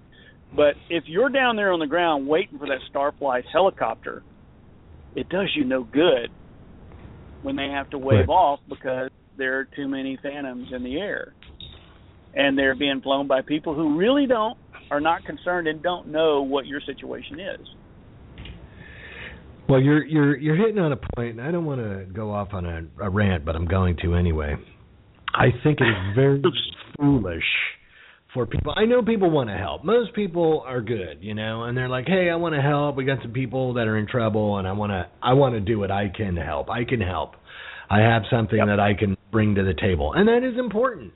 But 0.53 0.75
if 0.87 1.07
you're 1.07 1.29
down 1.29 1.55
there 1.55 1.71
on 1.71 1.79
the 1.79 1.87
ground 1.87 2.27
waiting 2.27 2.59
for 2.59 2.67
that 2.67 2.81
Starflight 2.93 3.45
helicopter, 3.51 4.21
it 5.15 5.27
does 5.29 5.49
you 5.55 5.63
no 5.63 5.83
good 5.83 6.29
when 7.41 7.55
they 7.55 7.69
have 7.69 7.89
to 7.89 7.97
wave 7.97 8.19
Right. 8.19 8.29
off 8.29 8.59
because 8.69 9.09
there 9.35 9.57
are 9.57 9.65
too 9.65 9.87
many 9.87 10.17
phantoms 10.17 10.71
in 10.71 10.83
the 10.83 10.99
air 10.99 11.33
and 12.35 12.55
they're 12.55 12.75
being 12.75 13.01
flown 13.01 13.25
by 13.25 13.41
people 13.41 13.73
who 13.73 13.97
really 13.97 14.27
don't 14.27 14.57
are 14.91 14.99
not 15.01 15.25
concerned 15.25 15.67
and 15.67 15.81
don't 15.81 16.07
know 16.07 16.43
what 16.43 16.67
your 16.67 16.81
situation 16.81 17.39
is. 17.39 17.67
Well, 19.67 19.81
you're 19.81 20.05
you're 20.05 20.37
you're 20.37 20.55
hitting 20.55 20.77
on 20.77 20.91
a 20.91 20.97
point, 21.15 21.39
and 21.39 21.41
I 21.41 21.49
don't 21.49 21.65
want 21.65 21.81
to 21.81 22.05
go 22.13 22.31
off 22.31 22.53
on 22.53 22.65
a, 22.67 22.83
a 23.01 23.09
rant, 23.09 23.43
but 23.43 23.55
I'm 23.55 23.65
going 23.65 23.97
to 24.03 24.13
anyway. 24.13 24.55
I 25.35 25.47
think 25.63 25.81
it 25.81 25.85
is 25.85 26.15
very 26.15 26.41
foolish 26.97 27.43
for 28.33 28.45
people. 28.45 28.73
I 28.75 28.85
know 28.85 29.01
people 29.01 29.29
want 29.29 29.49
to 29.49 29.57
help. 29.57 29.83
Most 29.83 30.13
people 30.13 30.63
are 30.65 30.81
good, 30.81 31.19
you 31.21 31.33
know, 31.33 31.63
and 31.63 31.77
they're 31.77 31.89
like, 31.89 32.07
"Hey, 32.07 32.29
I 32.29 32.35
want 32.35 32.55
to 32.55 32.61
help. 32.61 32.95
We 32.95 33.05
got 33.05 33.21
some 33.21 33.31
people 33.31 33.73
that 33.73 33.87
are 33.87 33.97
in 33.97 34.07
trouble, 34.07 34.57
and 34.57 34.67
I 34.67 34.71
want 34.71 34.91
to 34.91 35.07
I 35.21 35.33
want 35.33 35.55
to 35.55 35.59
do 35.59 35.79
what 35.79 35.91
I 35.91 36.09
can 36.15 36.35
to 36.35 36.43
help. 36.43 36.69
I 36.69 36.85
can 36.85 37.01
help. 37.01 37.35
I 37.89 37.99
have 37.99 38.23
something 38.29 38.57
Yep. 38.57 38.67
that 38.67 38.79
I 38.79 38.93
can 38.93 39.17
bring 39.31 39.55
to 39.55 39.63
the 39.63 39.73
table, 39.73 40.13
and 40.13 40.27
that 40.27 40.43
is 40.43 40.57
important." 40.57 41.13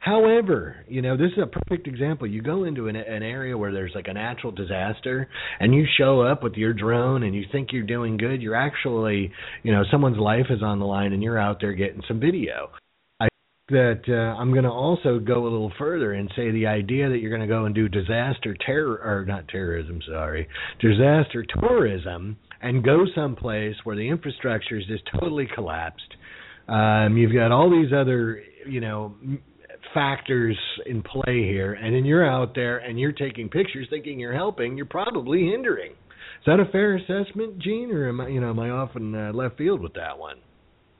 However, 0.00 0.76
you 0.88 1.02
know, 1.02 1.16
this 1.16 1.32
is 1.32 1.42
a 1.42 1.46
perfect 1.46 1.88
example. 1.88 2.28
You 2.28 2.40
go 2.40 2.62
into 2.62 2.86
an, 2.86 2.94
an 2.94 3.24
area 3.24 3.58
where 3.58 3.72
there's 3.72 3.90
like 3.92 4.06
a 4.06 4.12
natural 4.12 4.52
disaster 4.52 5.26
and 5.58 5.74
you 5.74 5.84
show 5.98 6.20
up 6.20 6.44
with 6.44 6.54
your 6.54 6.72
drone 6.72 7.24
and 7.24 7.34
you 7.34 7.44
think 7.50 7.72
you're 7.72 7.82
doing 7.82 8.16
good, 8.16 8.40
you're 8.40 8.54
actually, 8.54 9.32
you 9.64 9.72
know, 9.72 9.82
someone's 9.90 10.18
life 10.18 10.46
is 10.50 10.62
on 10.62 10.78
the 10.78 10.84
line 10.84 11.12
and 11.12 11.24
you're 11.24 11.38
out 11.38 11.60
there 11.60 11.72
getting 11.72 12.02
some 12.06 12.20
video. 12.20 12.70
That 13.68 14.02
uh, 14.08 14.40
I'm 14.40 14.52
going 14.52 14.64
to 14.64 14.70
also 14.70 15.18
go 15.18 15.42
a 15.42 15.48
little 15.50 15.72
further 15.76 16.12
and 16.12 16.30
say 16.36 16.52
the 16.52 16.66
idea 16.66 17.08
that 17.08 17.18
you're 17.18 17.36
going 17.36 17.48
to 17.48 17.52
go 17.52 17.64
and 17.64 17.74
do 17.74 17.88
disaster 17.88 18.54
terror 18.64 19.00
or 19.02 19.24
not 19.26 19.48
terrorism, 19.48 20.00
sorry, 20.06 20.46
disaster 20.80 21.44
tourism 21.58 22.36
and 22.62 22.84
go 22.84 23.06
someplace 23.12 23.74
where 23.82 23.96
the 23.96 24.08
infrastructure 24.08 24.76
is 24.76 24.86
just 24.86 25.02
totally 25.18 25.48
collapsed. 25.52 26.14
Um, 26.68 27.16
you've 27.16 27.34
got 27.34 27.50
all 27.50 27.68
these 27.68 27.92
other, 27.92 28.42
you 28.68 28.80
know, 28.80 29.16
factors 29.92 30.58
in 30.84 31.02
play 31.02 31.44
here, 31.44 31.74
and 31.74 31.94
then 31.94 32.04
you're 32.04 32.28
out 32.28 32.54
there 32.54 32.78
and 32.78 32.98
you're 32.98 33.12
taking 33.12 33.48
pictures, 33.48 33.86
thinking 33.90 34.18
you're 34.18 34.34
helping. 34.34 34.76
You're 34.76 34.86
probably 34.86 35.46
hindering. 35.50 35.92
Is 35.92 36.46
that 36.46 36.60
a 36.60 36.66
fair 36.70 36.96
assessment, 36.96 37.58
Gene, 37.58 37.90
or 37.90 38.08
am 38.08 38.20
I, 38.20 38.28
you 38.28 38.40
know, 38.40 38.50
am 38.50 38.58
I 38.58 38.70
off 38.70 38.94
in 38.94 39.14
uh, 39.14 39.32
left 39.32 39.58
field 39.58 39.80
with 39.80 39.94
that 39.94 40.18
one? 40.18 40.36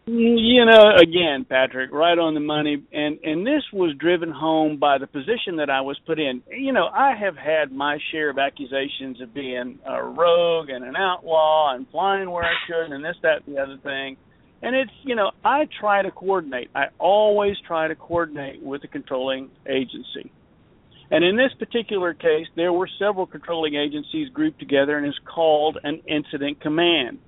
You 0.09 0.64
know, 0.64 0.92
again, 1.03 1.45
Patrick, 1.49 1.90
right 1.92 2.16
on 2.16 2.35
the 2.35 2.40
money, 2.40 2.81
and 2.92 3.19
and 3.25 3.45
this 3.45 3.64
was 3.73 3.92
driven 3.99 4.31
home 4.31 4.79
by 4.79 4.99
the 4.99 5.09
position 5.09 5.57
that 5.57 5.69
I 5.69 5.81
was 5.81 5.99
put 6.07 6.21
in. 6.21 6.45
You 6.49 6.73
know, 6.73 6.87
I 6.87 7.16
have 7.16 7.37
had 7.37 7.73
my 7.73 7.99
share 8.12 8.31
of 8.31 8.38
accusations 8.38 9.21
of 9.21 9.35
being 9.35 9.81
a 9.85 10.05
rogue 10.05 10.69
and 10.69 10.85
an 10.85 10.95
outlaw 10.95 11.75
and 11.75 11.88
flying 11.90 12.31
where 12.31 12.45
I 12.45 12.55
shouldn't, 12.69 12.95
and 12.95 13.05
this, 13.05 13.16
that, 13.23 13.49
and 13.49 13.57
the 13.57 13.61
other 13.61 13.79
thing. 13.83 14.16
And 14.62 14.77
it's, 14.77 14.92
you 15.03 15.16
know, 15.16 15.33
I 15.45 15.66
try 15.81 16.03
to 16.03 16.12
coordinate. 16.12 16.71
I 16.73 16.85
always 17.01 17.57
try 17.66 17.88
to 17.88 17.97
coordinate 17.97 18.62
with 18.62 18.83
the 18.83 18.88
controlling 18.88 19.51
agency. 19.69 20.31
And 21.11 21.25
in 21.25 21.37
this 21.37 21.51
particular 21.59 22.14
case, 22.14 22.47
there 22.55 22.73
were 22.73 22.88
several 23.01 23.27
controlling 23.27 23.75
agencies 23.75 24.29
grouped 24.29 24.61
together, 24.61 24.97
and 24.97 25.05
it's 25.05 25.19
called 25.25 25.79
an 25.83 26.03
incident 26.07 26.61
command. 26.61 27.19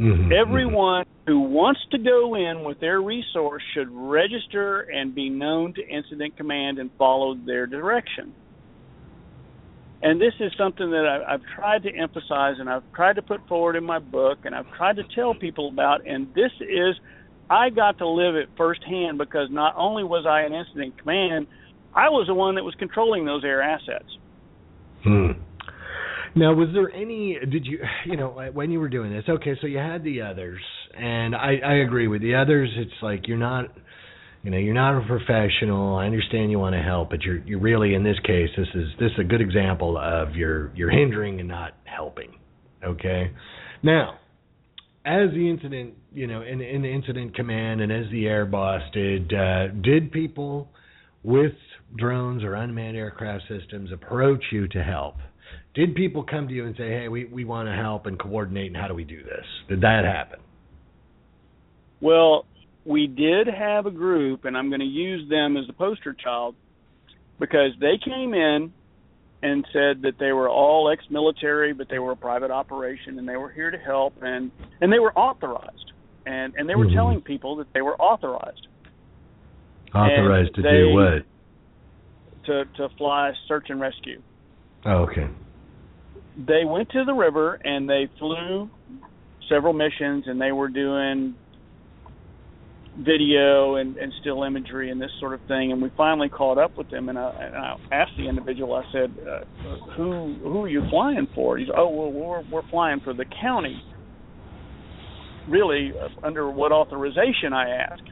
Mm-hmm. 0.00 0.32
Everyone 0.32 1.04
who 1.26 1.40
wants 1.40 1.80
to 1.90 1.98
go 1.98 2.34
in 2.34 2.64
with 2.64 2.80
their 2.80 3.02
resource 3.02 3.62
should 3.74 3.88
register 3.90 4.80
and 4.80 5.14
be 5.14 5.28
known 5.28 5.74
to 5.74 5.86
Incident 5.86 6.38
Command 6.38 6.78
and 6.78 6.90
follow 6.96 7.34
their 7.34 7.66
direction. 7.66 8.32
And 10.02 10.18
this 10.18 10.32
is 10.40 10.52
something 10.56 10.90
that 10.90 11.04
I, 11.06 11.34
I've 11.34 11.42
tried 11.54 11.82
to 11.82 11.94
emphasize 11.94 12.54
and 12.58 12.70
I've 12.70 12.90
tried 12.94 13.16
to 13.16 13.22
put 13.22 13.46
forward 13.46 13.76
in 13.76 13.84
my 13.84 13.98
book 13.98 14.38
and 14.44 14.54
I've 14.54 14.72
tried 14.74 14.96
to 14.96 15.02
tell 15.14 15.34
people 15.34 15.68
about. 15.68 16.06
And 16.06 16.32
this 16.34 16.52
is, 16.60 16.96
I 17.50 17.68
got 17.68 17.98
to 17.98 18.08
live 18.08 18.36
it 18.36 18.48
firsthand 18.56 19.18
because 19.18 19.48
not 19.50 19.74
only 19.76 20.02
was 20.02 20.24
I 20.26 20.42
an 20.42 20.54
Incident 20.54 20.96
Command, 20.98 21.46
I 21.94 22.08
was 22.08 22.26
the 22.26 22.34
one 22.34 22.54
that 22.54 22.64
was 22.64 22.74
controlling 22.76 23.26
those 23.26 23.44
air 23.44 23.60
assets. 23.60 24.16
Hmm. 25.02 25.32
Now, 26.36 26.54
was 26.54 26.68
there 26.72 26.90
any? 26.92 27.38
Did 27.38 27.66
you, 27.66 27.80
you 28.06 28.16
know, 28.16 28.28
when 28.52 28.70
you 28.70 28.80
were 28.80 28.88
doing 28.88 29.12
this? 29.12 29.24
Okay, 29.28 29.56
so 29.60 29.66
you 29.66 29.78
had 29.78 30.04
the 30.04 30.22
others, 30.22 30.60
and 30.96 31.34
I, 31.34 31.56
I 31.64 31.74
agree 31.86 32.08
with 32.08 32.22
the 32.22 32.36
others. 32.36 32.70
It's 32.76 33.02
like 33.02 33.26
you're 33.26 33.36
not, 33.36 33.66
you 34.42 34.50
know, 34.50 34.58
you're 34.58 34.74
not 34.74 34.96
a 35.02 35.06
professional. 35.06 35.96
I 35.96 36.06
understand 36.06 36.50
you 36.50 36.58
want 36.58 36.74
to 36.74 36.82
help, 36.82 37.10
but 37.10 37.22
you're 37.22 37.38
you're 37.38 37.60
really 37.60 37.94
in 37.94 38.04
this 38.04 38.18
case. 38.24 38.48
This 38.56 38.68
is 38.74 38.88
this 38.98 39.10
is 39.12 39.18
a 39.20 39.24
good 39.24 39.40
example 39.40 39.98
of 39.98 40.36
you're 40.36 40.74
you're 40.76 40.90
hindering 40.90 41.40
and 41.40 41.48
not 41.48 41.72
helping. 41.84 42.36
Okay, 42.84 43.32
now. 43.82 44.14
As 45.02 45.30
the 45.30 45.48
incident, 45.48 45.94
you 46.12 46.26
know, 46.26 46.42
in, 46.42 46.60
in 46.60 46.82
the 46.82 46.88
incident 46.92 47.34
command, 47.34 47.80
and 47.80 47.90
as 47.90 48.04
the 48.12 48.26
air 48.26 48.44
boss 48.44 48.82
did, 48.92 49.32
uh, 49.32 49.68
did 49.68 50.12
people 50.12 50.68
with 51.22 51.54
drones 51.96 52.44
or 52.44 52.54
unmanned 52.54 52.98
aircraft 52.98 53.44
systems 53.48 53.90
approach 53.92 54.44
you 54.52 54.68
to 54.68 54.82
help? 54.82 55.16
Did 55.74 55.94
people 55.94 56.24
come 56.24 56.48
to 56.48 56.54
you 56.54 56.66
and 56.66 56.76
say, 56.76 56.88
"Hey, 56.88 57.08
we 57.08 57.26
we 57.26 57.44
want 57.44 57.68
to 57.68 57.74
help 57.74 58.06
and 58.06 58.18
coordinate, 58.18 58.68
and 58.68 58.76
how 58.76 58.88
do 58.88 58.94
we 58.94 59.04
do 59.04 59.22
this?" 59.22 59.46
Did 59.68 59.80
that 59.82 60.04
happen? 60.04 60.40
Well, 62.00 62.46
we 62.84 63.06
did 63.06 63.46
have 63.46 63.86
a 63.86 63.90
group, 63.90 64.44
and 64.46 64.56
I'm 64.56 64.68
going 64.68 64.80
to 64.80 64.86
use 64.86 65.28
them 65.28 65.56
as 65.56 65.66
the 65.66 65.72
poster 65.72 66.12
child 66.14 66.54
because 67.38 67.72
they 67.78 67.98
came 67.98 68.34
in 68.34 68.72
and 69.42 69.66
said 69.72 70.02
that 70.02 70.18
they 70.18 70.32
were 70.32 70.48
all 70.48 70.90
ex-military, 70.90 71.72
but 71.72 71.88
they 71.88 71.98
were 71.98 72.12
a 72.12 72.16
private 72.16 72.50
operation, 72.50 73.18
and 73.18 73.28
they 73.28 73.36
were 73.36 73.50
here 73.50 73.70
to 73.70 73.78
help, 73.78 74.14
and 74.22 74.50
and 74.80 74.92
they 74.92 74.98
were 74.98 75.12
authorized, 75.16 75.92
and 76.26 76.54
and 76.56 76.68
they 76.68 76.74
were 76.74 76.86
Mhm. 76.86 76.94
telling 76.94 77.20
people 77.20 77.56
that 77.56 77.72
they 77.72 77.82
were 77.82 77.96
authorized 78.00 78.66
Authorized 79.94 80.54
to 80.54 80.62
they- 80.62 80.70
do 80.70 80.94
what? 80.94 81.24
to 82.44 82.64
to 82.76 82.88
fly 82.90 83.32
search 83.46 83.70
and 83.70 83.80
rescue. 83.80 84.20
Oh, 84.84 85.02
okay. 85.02 85.28
They 86.46 86.64
went 86.64 86.90
to 86.90 87.04
the 87.04 87.12
river 87.12 87.54
and 87.62 87.88
they 87.88 88.08
flew 88.18 88.70
several 89.48 89.72
missions, 89.72 90.24
and 90.26 90.40
they 90.40 90.52
were 90.52 90.68
doing 90.68 91.34
video 92.98 93.76
and, 93.76 93.96
and 93.96 94.12
still 94.20 94.42
imagery 94.42 94.90
and 94.90 95.00
this 95.00 95.10
sort 95.20 95.34
of 95.34 95.40
thing. 95.48 95.72
And 95.72 95.82
we 95.82 95.90
finally 95.96 96.28
caught 96.28 96.58
up 96.58 96.76
with 96.76 96.90
them, 96.90 97.08
and 97.08 97.18
I, 97.18 97.30
and 97.40 97.56
I 97.56 97.76
asked 97.92 98.12
the 98.16 98.28
individual. 98.28 98.74
I 98.74 98.84
said, 98.92 99.14
uh, 99.28 99.44
"Who 99.96 100.36
who 100.42 100.62
are 100.62 100.68
you 100.68 100.82
flying 100.90 101.26
for?" 101.34 101.58
He's, 101.58 101.68
"Oh, 101.76 101.88
well, 101.88 102.12
we're 102.12 102.42
we're 102.50 102.68
flying 102.70 103.00
for 103.00 103.12
the 103.12 103.24
county." 103.40 103.82
Really, 105.48 105.92
uh, 105.98 106.26
under 106.26 106.50
what 106.50 106.72
authorization? 106.72 107.52
I 107.52 107.70
asked. 107.70 108.08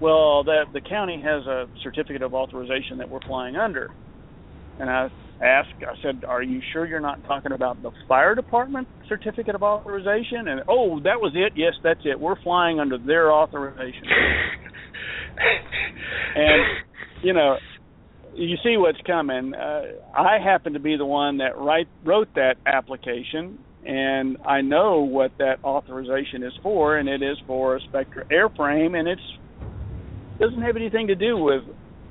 Well, 0.00 0.44
that 0.44 0.66
the 0.72 0.80
county 0.80 1.20
has 1.24 1.44
a 1.46 1.66
certificate 1.82 2.22
of 2.22 2.34
authorization 2.34 2.98
that 2.98 3.08
we're 3.08 3.20
flying 3.26 3.56
under, 3.56 3.90
and 4.78 4.88
I 4.88 5.08
asked. 5.42 5.68
I 5.82 5.94
said, 6.02 6.24
"Are 6.26 6.42
you 6.42 6.60
sure 6.72 6.86
you're 6.86 7.00
not 7.00 7.24
talking 7.24 7.52
about 7.52 7.82
the 7.82 7.90
fire 8.06 8.34
department 8.34 8.88
certificate 9.08 9.54
of 9.54 9.62
authorization?" 9.62 10.48
And 10.48 10.62
oh, 10.68 11.00
that 11.00 11.20
was 11.20 11.32
it. 11.34 11.52
Yes, 11.56 11.74
that's 11.82 12.00
it. 12.04 12.18
We're 12.18 12.40
flying 12.42 12.80
under 12.80 12.98
their 12.98 13.32
authorization. 13.32 14.04
and 16.36 16.62
you 17.22 17.32
know, 17.32 17.56
you 18.34 18.56
see 18.62 18.76
what's 18.76 19.00
coming. 19.06 19.54
Uh, 19.54 19.82
I 20.16 20.38
happen 20.42 20.74
to 20.74 20.80
be 20.80 20.96
the 20.96 21.06
one 21.06 21.38
that 21.38 21.58
write, 21.58 21.88
wrote 22.04 22.28
that 22.34 22.56
application, 22.66 23.58
and 23.84 24.36
I 24.46 24.60
know 24.60 25.00
what 25.00 25.32
that 25.38 25.56
authorization 25.64 26.42
is 26.42 26.52
for, 26.62 26.98
and 26.98 27.08
it 27.08 27.22
is 27.22 27.38
for 27.46 27.76
a 27.76 27.80
Spectra 27.80 28.24
airframe, 28.26 28.98
and 28.98 29.08
it's 29.08 29.22
doesn't 30.38 30.62
have 30.62 30.76
anything 30.76 31.08
to 31.08 31.16
do 31.16 31.36
with 31.36 31.62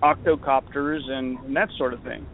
octocopters 0.03 1.09
and, 1.09 1.39
and 1.39 1.55
that 1.55 1.69
sort 1.77 1.93
of 1.93 2.01
thing. 2.01 2.25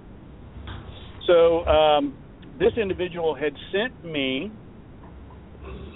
So 1.27 1.65
um, 1.65 2.17
this 2.59 2.73
individual 2.77 3.36
had 3.36 3.53
sent 3.71 4.03
me 4.03 4.51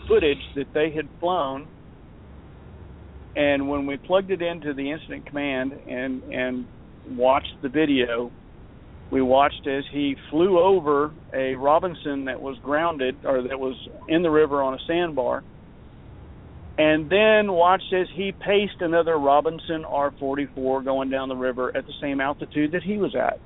footage 0.07 0.41
that 0.55 0.67
they 0.73 0.91
had 0.95 1.07
flown, 1.19 1.67
and 3.35 3.69
when 3.69 3.85
we 3.85 3.97
plugged 3.97 4.31
it 4.31 4.41
into 4.41 4.73
the 4.73 4.91
incident 4.91 5.25
command 5.25 5.73
and 5.87 6.23
and 6.23 6.65
watched 7.09 7.53
the 7.61 7.69
video, 7.69 8.31
we 9.11 9.21
watched 9.21 9.67
as 9.67 9.83
he 9.91 10.15
flew 10.29 10.59
over 10.59 11.11
a 11.33 11.55
Robinson 11.55 12.25
that 12.25 12.41
was 12.41 12.57
grounded 12.63 13.15
or 13.25 13.41
that 13.43 13.59
was 13.59 13.75
in 14.07 14.21
the 14.21 14.29
river 14.29 14.61
on 14.61 14.73
a 14.73 14.79
sandbar, 14.87 15.43
and 16.77 17.09
then 17.09 17.51
watched 17.51 17.93
as 17.93 18.07
he 18.15 18.31
paced 18.31 18.81
another 18.81 19.17
Robinson 19.17 19.83
R44 19.83 20.85
going 20.85 21.09
down 21.09 21.27
the 21.27 21.35
river 21.35 21.75
at 21.75 21.85
the 21.85 21.93
same 22.01 22.21
altitude 22.21 22.71
that 22.71 22.83
he 22.83 22.97
was 22.97 23.13
at. 23.15 23.39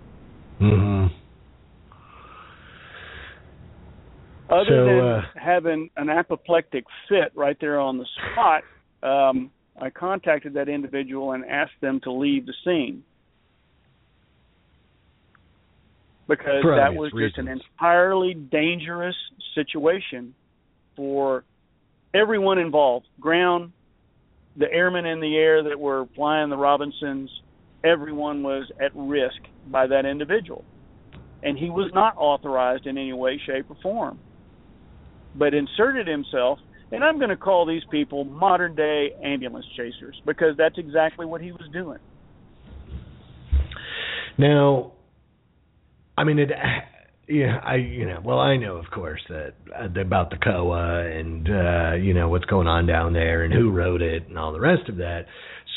Mm-hmm. 0.60 0.91
Other 4.52 4.66
So, 4.68 4.86
than 4.86 5.00
uh, 5.00 5.22
having 5.36 5.90
an 5.96 6.10
apoplectic 6.10 6.84
fit 7.08 7.32
right 7.36 7.58
there 7.62 7.80
on 7.80 7.98
the 7.98 8.06
spot, 8.34 8.64
um, 9.02 9.50
I 9.82 9.90
contacted 9.90 10.54
that 10.56 10.68
individual 10.68 11.32
and 11.32 11.46
asked 11.46 11.80
them 11.80 12.02
to 12.04 12.12
leave 12.12 12.46
the 12.46 12.54
scene. 12.66 13.04
Because 16.28 16.64
that 16.64 16.94
was 16.94 17.12
just 17.18 17.38
an 17.38 17.48
entirely 17.48 18.34
dangerous 18.34 19.16
situation 19.56 20.34
for 20.96 21.44
everyone 22.14 22.58
involved. 22.58 23.08
Ground, 23.20 23.72
the 24.58 24.72
airmen 24.72 25.06
in 25.06 25.20
the 25.20 25.36
air 25.36 25.64
that 25.64 25.80
were 25.80 26.06
flying 26.16 26.50
the 26.50 26.58
Robinsons, 26.58 27.30
everyone 27.84 28.44
was 28.44 28.70
at 28.80 28.92
risk 28.96 29.40
by 29.68 29.88
that 29.88 30.06
individual. 30.06 30.64
And 31.44 31.58
he 31.58 31.70
was 31.70 31.92
not 31.94 32.16
authorized 32.18 32.86
in 32.86 32.98
any 32.98 33.14
way, 33.14 33.42
shape, 33.46 33.66
or 33.70 33.76
form, 33.82 34.20
but 35.36 35.54
inserted 35.54 36.08
himself. 36.08 36.60
And 36.92 37.04
I'm 37.04 37.18
going 37.18 37.30
to 37.30 37.38
call 37.38 37.66
these 37.66 37.84
people 37.90 38.26
modern 38.26 38.76
day 38.76 39.12
ambulance 39.24 39.66
chasers 39.78 40.20
because 40.26 40.58
that's 40.58 40.78
exactly 40.78 41.26
what 41.26 41.40
he 41.42 41.52
was 41.52 41.70
doing. 41.72 42.00
Now, 44.38 44.94
I 46.18 46.24
mean, 46.24 46.40
it. 46.40 46.50
Yeah, 47.28 47.62
I 47.64 47.76
you 47.76 48.06
know, 48.06 48.20
well, 48.26 48.40
I 48.40 48.58
know 48.58 48.76
of 48.76 48.92
course 48.92 49.22
that 49.30 49.54
uh, 49.74 50.02
about 50.02 50.32
the 50.32 50.38
COA 50.38 51.18
and 51.18 51.48
uh, 51.50 51.94
you 51.94 52.14
know 52.14 52.28
what's 52.28 52.44
going 52.46 52.68
on 52.68 52.88
down 52.88 53.14
there 53.14 53.44
and 53.44 53.54
who 53.54 53.72
wrote 53.72 54.02
it 54.02 54.28
and 54.28 54.38
all 54.38 54.52
the 54.52 54.60
rest 54.60 54.90
of 54.90 54.98
that. 54.98 55.28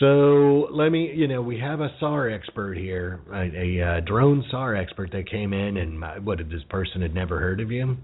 So 0.00 0.68
let 0.72 0.90
me, 0.90 1.12
you 1.14 1.28
know, 1.28 1.40
we 1.40 1.60
have 1.60 1.80
a 1.80 1.88
SAR 2.00 2.28
expert 2.28 2.76
here, 2.76 3.20
a, 3.32 3.42
a 3.42 3.86
uh, 3.86 4.00
drone 4.00 4.44
SAR 4.50 4.74
expert 4.74 5.12
that 5.12 5.30
came 5.30 5.52
in, 5.52 5.76
and 5.76 6.02
uh, 6.02 6.14
what 6.14 6.38
this 6.38 6.62
person 6.68 7.00
had 7.02 7.14
never 7.14 7.38
heard 7.38 7.60
of 7.60 7.70
you? 7.70 7.96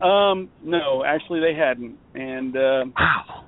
Um, 0.00 0.50
no, 0.62 1.04
actually 1.04 1.40
they 1.40 1.54
hadn't, 1.54 1.98
and 2.14 2.56
uh, 2.56 2.84
Wow. 2.96 3.44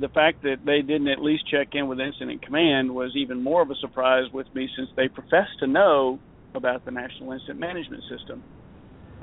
the 0.00 0.08
fact 0.08 0.42
that 0.42 0.56
they 0.66 0.82
didn't 0.82 1.08
at 1.08 1.22
least 1.22 1.44
check 1.48 1.68
in 1.74 1.86
with 1.86 2.00
incident 2.00 2.42
command 2.42 2.92
was 2.92 3.12
even 3.14 3.42
more 3.42 3.62
of 3.62 3.70
a 3.70 3.76
surprise 3.76 4.24
with 4.32 4.46
me 4.54 4.68
since 4.76 4.88
they 4.96 5.08
profess 5.08 5.46
to 5.60 5.66
know 5.68 6.18
about 6.54 6.84
the 6.84 6.90
National 6.90 7.32
Incident 7.32 7.60
Management 7.60 8.02
System. 8.10 8.42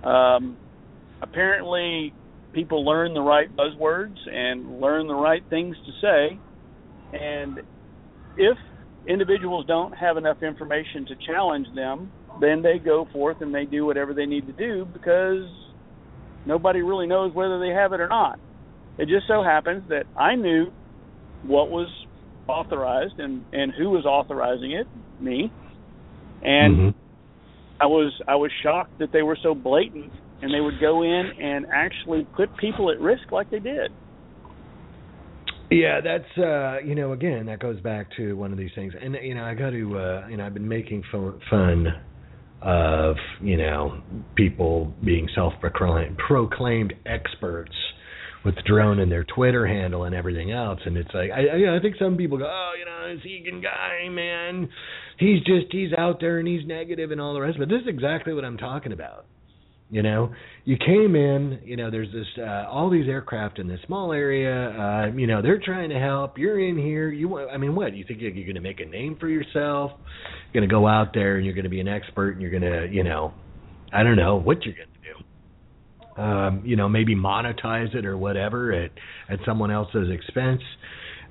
Um, 0.10 0.58
apparently, 1.22 2.14
people 2.54 2.86
learn 2.86 3.14
the 3.14 3.22
right 3.22 3.54
buzzwords 3.56 4.18
and 4.32 4.80
learn 4.80 5.08
the 5.08 5.16
right 5.16 5.44
things 5.50 5.76
to 5.86 5.92
say, 6.02 6.40
and 7.20 7.60
if 8.38 8.58
individuals 9.08 9.66
don't 9.68 9.94
have 9.98 10.18
enough 10.18 10.42
information 10.44 11.06
to 11.08 11.16
challenge 11.28 11.68
them, 11.76 12.12
then 12.40 12.62
they 12.62 12.80
go 12.80 13.06
forth 13.12 13.38
and 13.42 13.54
they 13.54 13.66
do 13.66 13.86
whatever 13.86 14.14
they 14.14 14.26
need 14.26 14.48
to 14.48 14.54
do 14.54 14.86
because 14.86 15.46
nobody 16.45 16.82
really 16.82 17.08
knows 17.08 17.34
whether 17.34 17.60
they 17.60 17.69
have 17.69 17.93
it 17.93 17.99
or 17.99 18.08
not. 18.08 18.39
It 18.97 19.08
just 19.08 19.28
so 19.28 19.43
happens 19.43 19.88
that 19.89 20.08
I 20.15 20.36
knew 20.36 20.71
what 21.43 21.69
was 21.69 21.89
authorized 22.47 23.13
and 23.17 23.45
and 23.54 23.73
who 23.78 23.89
was 23.89 24.06
authorizing 24.06 24.71
it, 24.71 24.88
me. 25.19 25.52
And 26.41 26.78
Mhm. 26.78 26.93
I 27.80 27.86
was 27.86 28.13
I 28.28 28.36
was 28.36 28.52
shocked 28.62 28.97
that 28.99 29.12
they 29.12 29.21
were 29.21 29.38
so 29.41 29.56
blatant 29.56 30.12
and 30.41 30.54
they 30.54 30.60
would 30.60 30.80
go 30.80 31.04
in 31.04 31.32
and 31.39 31.65
actually 31.71 32.25
put 32.36 32.56
people 32.58 32.91
at 32.91 32.99
risk 32.99 33.32
like 33.32 33.49
they 33.49 33.60
did. 33.60 33.91
Yeah, 35.69 36.02
that's 36.02 36.38
uh, 36.38 36.80
you 36.84 36.95
know, 36.95 37.12
again, 37.12 37.45
that 37.45 37.60
goes 37.60 37.80
back 37.82 38.08
to 38.17 38.34
one 38.34 38.52
of 38.52 38.58
these 38.58 38.71
things, 38.73 38.93
and 38.99 39.15
you 39.21 39.36
know, 39.36 39.43
I 39.43 39.54
got 39.54 39.69
to, 39.69 39.99
uh, 39.99 40.28
you 40.28 40.36
know, 40.36 40.45
I've 40.45 40.54
been 40.54 40.67
making 40.67 41.04
fun, 41.12 41.39
fun 41.49 41.93
of 42.62 43.15
you 43.41 43.58
know 43.58 44.02
people 44.36 44.93
being 45.04 45.28
self-proclaimed 45.34 46.17
proclaimed 46.17 46.93
experts 47.06 47.76
with 48.43 48.56
drone 48.65 49.00
and 49.00 49.12
their 49.12 49.26
Twitter 49.26 49.67
handle 49.67 50.06
and 50.06 50.15
everything 50.15 50.52
else, 50.52 50.80
and 50.86 50.98
it's 50.98 51.13
like 51.13 51.32
I, 51.32 51.48
I, 51.54 51.56
you 51.56 51.65
know, 51.65 51.76
I 51.76 51.80
think 51.80 51.95
some 52.00 52.17
people 52.17 52.38
go, 52.38 52.45
oh, 52.45 52.72
you 52.78 52.86
know, 52.86 53.15
this 53.15 53.26
Egan 53.26 53.62
guy, 53.62 54.08
man, 54.10 54.69
he's 55.17 55.39
just 55.39 55.67
he's 55.72 55.91
out 55.98 56.19
there 56.19 56.39
and 56.39 56.48
he's 56.48 56.65
negative 56.65 57.12
and 57.12 57.19
all 57.19 57.34
the 57.34 57.41
rest, 57.41 57.58
but 57.60 57.69
this 57.69 57.82
is 57.82 57.88
exactly 57.88 58.34
what 58.34 58.45
I'm 58.45 58.58
talking 58.58 58.91
about. 58.91 59.26
You 59.91 60.04
know, 60.04 60.32
you 60.65 60.78
came 60.78 61.15
in. 61.15 61.60
You 61.63 61.75
know, 61.75 61.89
there's 61.89 62.12
this 62.13 62.28
uh, 62.38 62.65
all 62.69 62.91
these 62.91 63.08
aircraft 63.08 63.58
in 63.58 63.67
this 63.67 63.80
small 63.88 64.13
area. 64.13 64.69
Uh, 64.69 65.15
you 65.17 65.25
know, 65.25 65.41
they're 65.41 65.60
trying 65.60 65.89
to 65.89 65.99
help. 65.99 66.38
You're 66.38 66.60
in 66.60 66.78
here. 66.78 67.10
You, 67.10 67.28
want- 67.28 67.49
I 67.49 67.58
mean, 67.58 67.73
what? 67.75 67.95
You 67.95 68.06
think 68.08 68.21
you're 68.21 68.32
going 68.32 68.54
to 68.54 68.62
make 68.62 68.80
a 68.80 68.86
name 68.86 69.17
for 69.19 69.28
yourself? 69.28 69.91
You're 70.54 70.62
going 70.62 70.69
to 70.69 70.73
go 70.73 70.88
out 70.88 71.13
there 71.13 71.38
and 71.38 71.45
you're 71.45 71.56
going 71.56 71.63
to 71.63 71.71
be 71.71 71.80
an 71.80 71.88
expert 71.88 72.34
and 72.34 72.41
you're 72.41 72.52
going 72.52 72.62
to, 72.63 72.88
you 72.91 73.04
know, 73.04 73.34
I 73.91 74.04
don't 74.04 74.15
know 74.15 74.36
what 74.36 74.63
you're 74.63 74.75
going 74.75 74.88
to 74.88 74.93
do. 76.15 76.21
Um, 76.21 76.62
you 76.65 76.75
know, 76.75 76.88
maybe 76.88 77.15
monetize 77.15 77.95
it 77.95 78.06
or 78.06 78.17
whatever 78.17 78.71
at 78.73 78.91
at 79.30 79.39
someone 79.45 79.71
else's 79.71 80.10
expense. 80.12 80.62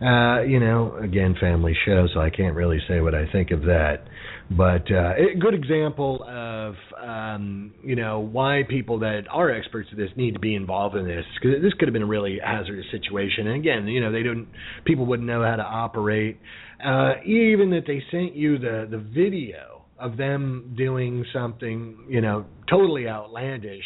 Uh, 0.00 0.42
you 0.42 0.60
know, 0.60 0.96
again, 1.02 1.34
family 1.40 1.76
show, 1.84 2.06
so 2.14 2.20
I 2.20 2.30
can't 2.30 2.54
really 2.54 2.78
say 2.88 3.00
what 3.00 3.14
I 3.14 3.30
think 3.30 3.50
of 3.50 3.62
that. 3.62 4.04
But 4.50 4.90
uh, 4.90 5.12
a 5.34 5.36
good 5.38 5.52
example 5.52 6.24
of 6.26 6.74
um, 6.98 7.74
you 7.84 7.96
know 7.96 8.20
why 8.20 8.62
people 8.66 9.00
that 9.00 9.24
are 9.30 9.50
experts 9.50 9.90
at 9.92 9.98
this 9.98 10.08
need 10.16 10.34
to 10.34 10.40
be 10.40 10.54
involved 10.54 10.96
in 10.96 11.06
this 11.06 11.24
because 11.34 11.60
this 11.60 11.74
could 11.74 11.86
have 11.86 11.92
been 11.92 12.02
a 12.02 12.06
really 12.06 12.38
hazardous 12.42 12.86
situation. 12.90 13.46
And 13.46 13.56
again, 13.56 13.86
you 13.86 14.00
know 14.00 14.10
they 14.10 14.22
don't 14.22 14.48
people 14.86 15.04
wouldn't 15.04 15.28
know 15.28 15.42
how 15.42 15.56
to 15.56 15.62
operate. 15.62 16.38
Uh, 16.82 17.14
even 17.26 17.70
that 17.70 17.82
they 17.86 18.02
sent 18.10 18.34
you 18.34 18.58
the 18.58 18.88
the 18.90 18.96
video 18.96 19.84
of 19.98 20.16
them 20.16 20.74
doing 20.78 21.26
something 21.30 22.06
you 22.08 22.22
know 22.22 22.46
totally 22.70 23.06
outlandish, 23.06 23.84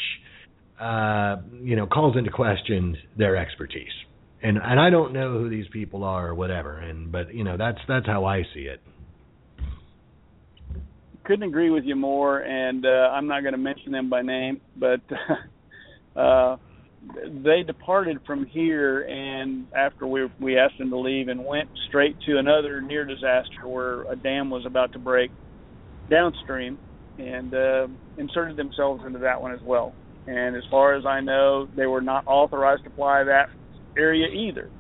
uh, 0.80 1.38
you 1.60 1.74
know 1.74 1.88
calls 1.88 2.16
into 2.16 2.30
question 2.30 2.96
their 3.18 3.36
expertise. 3.36 3.92
And 4.44 4.58
and 4.62 4.78
I 4.78 4.90
don't 4.90 5.12
know 5.12 5.38
who 5.38 5.50
these 5.50 5.66
people 5.72 6.04
are 6.04 6.28
or 6.28 6.36
whatever. 6.36 6.78
And 6.78 7.10
but 7.10 7.34
you 7.34 7.42
know 7.42 7.56
that's 7.56 7.78
that's 7.88 8.06
how 8.06 8.26
I 8.26 8.42
see 8.54 8.60
it. 8.60 8.80
Couldn't 11.24 11.48
agree 11.48 11.70
with 11.70 11.84
you 11.84 11.96
more, 11.96 12.40
and 12.40 12.84
uh, 12.84 13.10
I'm 13.12 13.26
not 13.26 13.42
going 13.42 13.52
to 13.52 13.58
mention 13.58 13.92
them 13.92 14.10
by 14.10 14.22
name, 14.22 14.60
but 14.76 15.00
uh, 16.16 16.56
they 17.44 17.62
departed 17.62 18.18
from 18.26 18.46
here, 18.46 19.02
and 19.02 19.66
after 19.74 20.06
we 20.06 20.28
we 20.40 20.58
asked 20.58 20.78
them 20.78 20.90
to 20.90 20.98
leave, 20.98 21.28
and 21.28 21.44
went 21.44 21.68
straight 21.88 22.16
to 22.26 22.38
another 22.38 22.80
near 22.80 23.04
disaster 23.04 23.66
where 23.66 24.02
a 24.10 24.16
dam 24.16 24.50
was 24.50 24.64
about 24.66 24.92
to 24.92 24.98
break 24.98 25.30
downstream, 26.10 26.78
and 27.18 27.54
uh, 27.54 27.86
inserted 28.18 28.56
themselves 28.56 29.02
into 29.06 29.18
that 29.20 29.40
one 29.40 29.52
as 29.52 29.60
well. 29.62 29.94
And 30.26 30.56
as 30.56 30.62
far 30.70 30.94
as 30.94 31.04
I 31.04 31.20
know, 31.20 31.68
they 31.76 31.86
were 31.86 32.00
not 32.00 32.24
authorized 32.26 32.84
to 32.84 32.90
fly 32.90 33.24
that 33.24 33.48
area 33.96 34.28
either. 34.28 34.70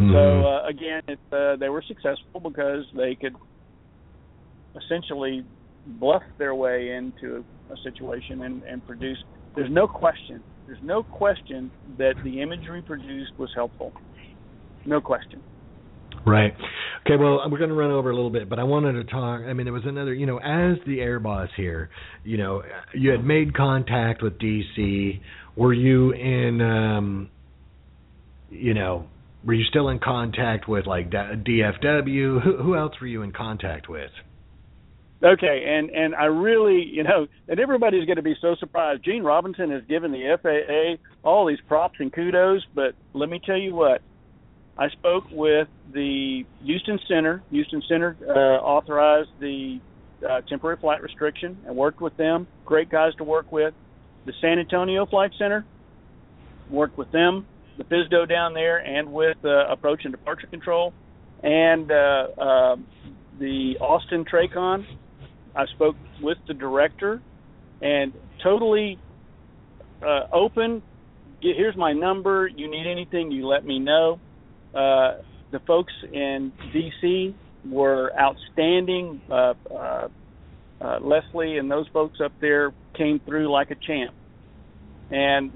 Mm-hmm. 0.00 0.12
So 0.12 0.48
uh, 0.48 0.66
again, 0.66 1.02
it, 1.08 1.18
uh, 1.30 1.56
they 1.56 1.68
were 1.68 1.84
successful 1.86 2.40
because 2.40 2.84
they 2.96 3.14
could 3.14 3.34
essentially 4.74 5.44
bluff 5.86 6.22
their 6.38 6.54
way 6.54 6.90
into 6.90 7.44
a 7.70 7.76
situation 7.82 8.42
and, 8.42 8.62
and 8.62 8.86
produce. 8.86 9.18
There's 9.54 9.70
no 9.70 9.86
question. 9.86 10.42
There's 10.66 10.82
no 10.82 11.02
question 11.02 11.70
that 11.98 12.14
the 12.24 12.40
imagery 12.40 12.82
produced 12.82 13.32
was 13.38 13.50
helpful. 13.54 13.92
No 14.86 15.00
question. 15.00 15.42
Right. 16.24 16.54
Okay, 17.04 17.16
well, 17.16 17.40
we're 17.50 17.58
going 17.58 17.70
to 17.70 17.76
run 17.76 17.90
over 17.90 18.10
a 18.10 18.14
little 18.14 18.30
bit, 18.30 18.48
but 18.48 18.60
I 18.60 18.62
wanted 18.62 18.92
to 18.92 19.04
talk. 19.04 19.40
I 19.40 19.52
mean, 19.54 19.64
there 19.64 19.72
was 19.72 19.82
another, 19.84 20.14
you 20.14 20.26
know, 20.26 20.38
as 20.38 20.76
the 20.86 21.00
air 21.00 21.18
boss 21.18 21.48
here, 21.56 21.90
you 22.22 22.36
know, 22.38 22.62
you 22.94 23.10
had 23.10 23.24
made 23.24 23.54
contact 23.54 24.22
with 24.22 24.38
DC. 24.38 25.20
Were 25.56 25.72
you 25.72 26.12
in, 26.12 26.60
um, 26.60 27.30
you 28.50 28.72
know, 28.72 29.06
were 29.44 29.54
you 29.54 29.64
still 29.64 29.88
in 29.88 29.98
contact 29.98 30.68
with 30.68 30.86
like 30.86 31.10
DFW? 31.10 32.40
Who, 32.40 32.56
who 32.58 32.76
else 32.76 32.92
were 33.00 33.08
you 33.08 33.22
in 33.22 33.32
contact 33.32 33.88
with? 33.88 34.10
Okay, 35.24 35.64
and 35.68 35.90
and 35.90 36.16
I 36.16 36.24
really, 36.24 36.82
you 36.84 37.04
know, 37.04 37.28
and 37.46 37.60
everybody's 37.60 38.06
going 38.06 38.16
to 38.16 38.22
be 38.22 38.34
so 38.40 38.56
surprised. 38.58 39.04
Gene 39.04 39.22
Robinson 39.22 39.70
has 39.70 39.82
given 39.88 40.10
the 40.10 40.36
FAA 40.42 41.00
all 41.22 41.46
these 41.46 41.60
props 41.68 41.96
and 42.00 42.12
kudos, 42.12 42.62
but 42.74 42.94
let 43.12 43.28
me 43.28 43.40
tell 43.44 43.56
you 43.56 43.74
what. 43.74 44.02
I 44.76 44.88
spoke 44.88 45.24
with 45.30 45.68
the 45.92 46.44
Houston 46.64 46.98
Center. 47.06 47.42
Houston 47.50 47.82
Center 47.88 48.16
uh, 48.26 48.32
authorized 48.64 49.28
the 49.38 49.80
uh, 50.28 50.40
temporary 50.48 50.78
flight 50.80 51.02
restriction 51.02 51.58
and 51.66 51.76
worked 51.76 52.00
with 52.00 52.16
them. 52.16 52.48
Great 52.64 52.90
guys 52.90 53.14
to 53.18 53.24
work 53.24 53.52
with. 53.52 53.74
The 54.24 54.32
San 54.40 54.58
Antonio 54.58 55.04
Flight 55.06 55.32
Center 55.38 55.64
worked 56.70 56.96
with 56.96 57.12
them. 57.12 57.46
The 57.76 57.84
FSDO 57.84 58.28
down 58.28 58.54
there 58.54 58.78
and 58.78 59.12
with 59.12 59.36
uh, 59.44 59.66
approach 59.68 60.00
and 60.04 60.12
departure 60.12 60.46
control, 60.46 60.92
and 61.42 61.90
uh, 61.90 61.94
uh, 61.94 62.76
the 63.38 63.76
Austin 63.80 64.24
Tracon 64.24 64.84
I 65.54 65.66
spoke 65.66 65.96
with 66.22 66.38
the 66.48 66.54
director 66.54 67.20
and 67.80 68.12
totally 68.42 68.98
uh, 70.02 70.26
open. 70.32 70.82
Here's 71.40 71.76
my 71.76 71.92
number. 71.92 72.48
You 72.48 72.70
need 72.70 72.86
anything, 72.86 73.30
you 73.30 73.46
let 73.46 73.64
me 73.64 73.78
know. 73.78 74.20
Uh, 74.74 75.18
the 75.50 75.60
folks 75.66 75.92
in 76.12 76.52
D.C. 76.72 77.34
were 77.68 78.12
outstanding. 78.18 79.20
Uh, 79.30 79.54
uh, 79.70 80.08
uh, 80.80 80.98
Leslie 81.00 81.58
and 81.58 81.70
those 81.70 81.86
folks 81.92 82.18
up 82.24 82.32
there 82.40 82.72
came 82.96 83.20
through 83.20 83.50
like 83.50 83.70
a 83.70 83.76
champ. 83.76 84.14
And 85.10 85.52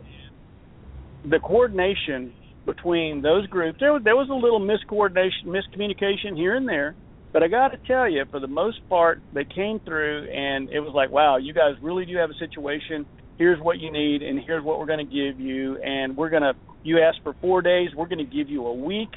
the 1.28 1.38
coordination 1.40 2.32
between 2.64 3.22
those 3.22 3.46
groups, 3.46 3.78
there, 3.80 3.98
there 3.98 4.16
was 4.16 4.28
a 4.28 4.34
little 4.34 4.60
miscoordination, 4.60 5.46
miscommunication 5.46 6.36
here 6.36 6.54
and 6.54 6.68
there 6.68 6.94
but 7.36 7.42
I 7.42 7.48
got 7.48 7.68
to 7.68 7.76
tell 7.86 8.10
you, 8.10 8.24
for 8.30 8.40
the 8.40 8.46
most 8.46 8.78
part, 8.88 9.20
they 9.34 9.44
came 9.44 9.78
through 9.80 10.26
and 10.30 10.70
it 10.70 10.80
was 10.80 10.92
like, 10.94 11.10
wow, 11.10 11.36
you 11.36 11.52
guys 11.52 11.74
really 11.82 12.06
do 12.06 12.16
have 12.16 12.30
a 12.30 12.38
situation. 12.38 13.04
Here's 13.36 13.60
what 13.60 13.78
you 13.78 13.92
need, 13.92 14.22
and 14.22 14.40
here's 14.42 14.64
what 14.64 14.78
we're 14.78 14.86
going 14.86 15.06
to 15.06 15.14
give 15.14 15.38
you. 15.38 15.76
And 15.82 16.16
we're 16.16 16.30
going 16.30 16.44
to, 16.44 16.54
you 16.82 16.98
asked 16.98 17.18
for 17.22 17.36
four 17.42 17.60
days, 17.60 17.90
we're 17.94 18.08
going 18.08 18.24
to 18.26 18.36
give 18.36 18.48
you 18.48 18.64
a 18.64 18.72
week. 18.72 19.10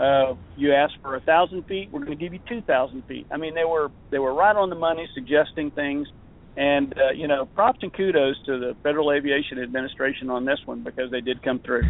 Uh, 0.00 0.32
you 0.56 0.72
asked 0.72 0.94
for 1.02 1.14
a 1.14 1.20
thousand 1.20 1.66
feet, 1.66 1.90
we're 1.92 2.02
going 2.02 2.16
to 2.18 2.24
give 2.24 2.32
you 2.32 2.40
two 2.48 2.62
thousand 2.62 3.04
feet. 3.04 3.26
I 3.30 3.36
mean, 3.36 3.54
they 3.54 3.66
were 3.66 3.90
they 4.10 4.18
were 4.18 4.32
right 4.32 4.56
on 4.56 4.70
the 4.70 4.76
money, 4.76 5.06
suggesting 5.14 5.72
things. 5.72 6.08
And 6.56 6.94
uh, 6.94 7.12
you 7.14 7.28
know, 7.28 7.44
props 7.54 7.80
and 7.82 7.92
kudos 7.94 8.36
to 8.46 8.60
the 8.60 8.74
Federal 8.82 9.12
Aviation 9.12 9.62
Administration 9.62 10.30
on 10.30 10.46
this 10.46 10.58
one 10.64 10.82
because 10.82 11.10
they 11.10 11.20
did 11.20 11.42
come 11.42 11.60
through. 11.62 11.82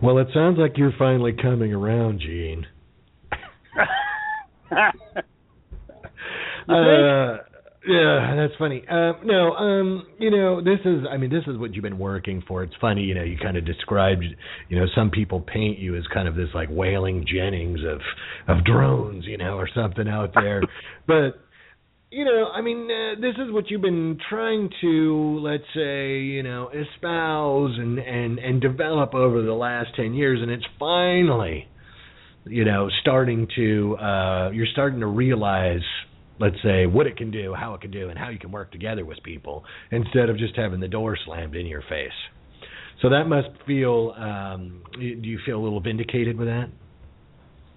Well, 0.00 0.18
it 0.18 0.28
sounds 0.32 0.56
like 0.56 0.78
you're 0.78 0.94
finally 0.96 1.32
coming 1.32 1.74
around, 1.74 2.20
Gene. 2.20 2.64
uh, 6.68 7.38
yeah, 7.86 8.34
that's 8.36 8.54
funny. 8.58 8.82
Uh, 8.90 9.12
no, 9.24 9.52
um, 9.54 10.06
you 10.18 10.30
know, 10.30 10.62
this 10.62 10.78
is. 10.86 11.04
I 11.10 11.18
mean, 11.18 11.30
this 11.30 11.42
is 11.46 11.58
what 11.58 11.74
you've 11.74 11.82
been 11.82 11.98
working 11.98 12.42
for. 12.48 12.62
It's 12.62 12.74
funny, 12.80 13.02
you 13.02 13.14
know. 13.14 13.22
You 13.22 13.36
kind 13.36 13.58
of 13.58 13.66
described, 13.66 14.24
you 14.70 14.78
know, 14.78 14.86
some 14.94 15.10
people 15.10 15.40
paint 15.40 15.78
you 15.78 15.94
as 15.96 16.04
kind 16.12 16.26
of 16.26 16.34
this 16.34 16.48
like 16.54 16.70
Waylon 16.70 17.26
Jennings 17.26 17.80
of 17.86 18.00
of 18.48 18.64
drones, 18.64 19.26
you 19.26 19.36
know, 19.36 19.58
or 19.58 19.68
something 19.74 20.08
out 20.08 20.32
there. 20.34 20.62
but 21.06 21.44
you 22.10 22.24
know, 22.24 22.46
I 22.54 22.62
mean, 22.62 22.88
uh, 22.90 23.20
this 23.20 23.34
is 23.34 23.52
what 23.52 23.70
you've 23.70 23.82
been 23.82 24.18
trying 24.30 24.70
to, 24.80 25.40
let's 25.42 25.64
say, 25.74 26.20
you 26.20 26.42
know, 26.42 26.70
espouse 26.70 27.76
and 27.76 27.98
and 27.98 28.38
and 28.38 28.62
develop 28.62 29.14
over 29.14 29.42
the 29.42 29.52
last 29.52 29.88
ten 29.94 30.14
years, 30.14 30.40
and 30.40 30.50
it's 30.50 30.64
finally 30.78 31.68
you 32.46 32.64
know, 32.64 32.88
starting 33.00 33.48
to 33.56 33.96
uh, 33.96 34.50
you're 34.50 34.66
starting 34.72 35.00
to 35.00 35.06
realize, 35.06 35.82
let's 36.38 36.56
say, 36.62 36.86
what 36.86 37.06
it 37.06 37.16
can 37.16 37.30
do, 37.30 37.54
how 37.54 37.74
it 37.74 37.80
can 37.80 37.90
do, 37.90 38.08
and 38.08 38.18
how 38.18 38.28
you 38.28 38.38
can 38.38 38.52
work 38.52 38.70
together 38.72 39.04
with 39.04 39.22
people 39.22 39.64
instead 39.90 40.28
of 40.28 40.38
just 40.38 40.56
having 40.56 40.80
the 40.80 40.88
door 40.88 41.16
slammed 41.24 41.56
in 41.56 41.66
your 41.66 41.82
face. 41.82 42.12
So 43.02 43.10
that 43.10 43.24
must 43.24 43.48
feel. 43.66 44.14
Um, 44.16 44.82
do 44.94 45.00
you 45.00 45.38
feel 45.44 45.58
a 45.58 45.62
little 45.62 45.80
vindicated 45.80 46.38
with 46.38 46.48
that? 46.48 46.68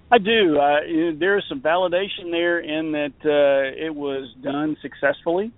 I 0.10 0.18
do. 0.20 0.58
Uh, 0.58 1.18
there's 1.20 1.44
some 1.50 1.60
validation 1.62 2.32
there 2.32 2.60
in 2.60 2.94
that 2.94 3.14
uh, 3.26 3.86
it 3.86 3.94
was 3.94 4.34
done 4.42 4.78
successfully 4.82 5.52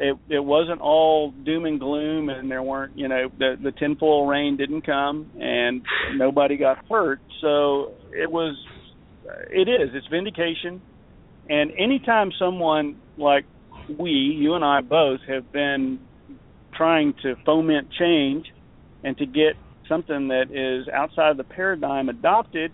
it 0.00 0.16
it 0.30 0.40
wasn't 0.40 0.80
all 0.80 1.30
doom 1.30 1.66
and 1.66 1.78
gloom 1.78 2.30
and 2.30 2.50
there 2.50 2.62
weren't 2.62 2.96
you 2.96 3.06
know 3.06 3.28
the 3.38 3.56
the 3.62 3.70
tinfoil 3.70 4.26
rain 4.26 4.56
didn't 4.56 4.80
come 4.82 5.30
and 5.38 5.82
nobody 6.16 6.56
got 6.56 6.78
hurt. 6.88 7.20
So 7.42 7.92
it 8.10 8.30
was 8.30 8.56
it 9.50 9.68
is 9.68 9.90
it's 9.92 10.06
vindication. 10.06 10.80
And 11.50 11.72
anytime 11.78 12.32
someone 12.38 12.96
like 13.18 13.44
we 13.98 14.10
you 14.10 14.54
and 14.54 14.64
I 14.64 14.80
both 14.80 15.20
have 15.28 15.52
been 15.52 16.00
trying 16.74 17.12
to 17.22 17.34
foment 17.44 17.88
change 17.98 18.46
and 19.04 19.18
to 19.18 19.26
get 19.26 19.54
something 19.86 20.28
that 20.28 20.50
is 20.50 20.88
outside 20.88 21.36
the 21.36 21.44
paradigm 21.44 22.08
adopted 22.08 22.72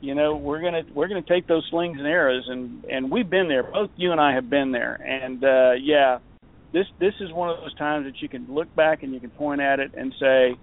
you 0.00 0.14
know 0.14 0.36
we're 0.36 0.60
going 0.60 0.74
to 0.74 0.92
we're 0.92 1.08
to 1.08 1.22
take 1.22 1.48
those 1.48 1.66
slings 1.70 1.96
and 1.98 2.06
arrows. 2.06 2.44
And 2.46 2.84
and 2.84 3.10
we've 3.10 3.28
been 3.28 3.48
there. 3.48 3.64
Both 3.64 3.90
you 3.96 4.12
and 4.12 4.20
I 4.20 4.34
have 4.34 4.48
been 4.48 4.70
there. 4.70 4.94
And 4.94 5.42
uh 5.42 5.72
yeah 5.82 6.18
this 6.74 6.86
this 6.98 7.14
is 7.20 7.32
one 7.32 7.48
of 7.48 7.56
those 7.60 7.74
times 7.76 8.04
that 8.04 8.20
you 8.20 8.28
can 8.28 8.46
look 8.52 8.74
back 8.74 9.02
and 9.02 9.14
you 9.14 9.20
can 9.20 9.30
point 9.30 9.60
at 9.60 9.78
it 9.78 9.92
and 9.96 10.12
say, 10.20 10.56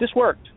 "This 0.00 0.10
worked." 0.16 0.48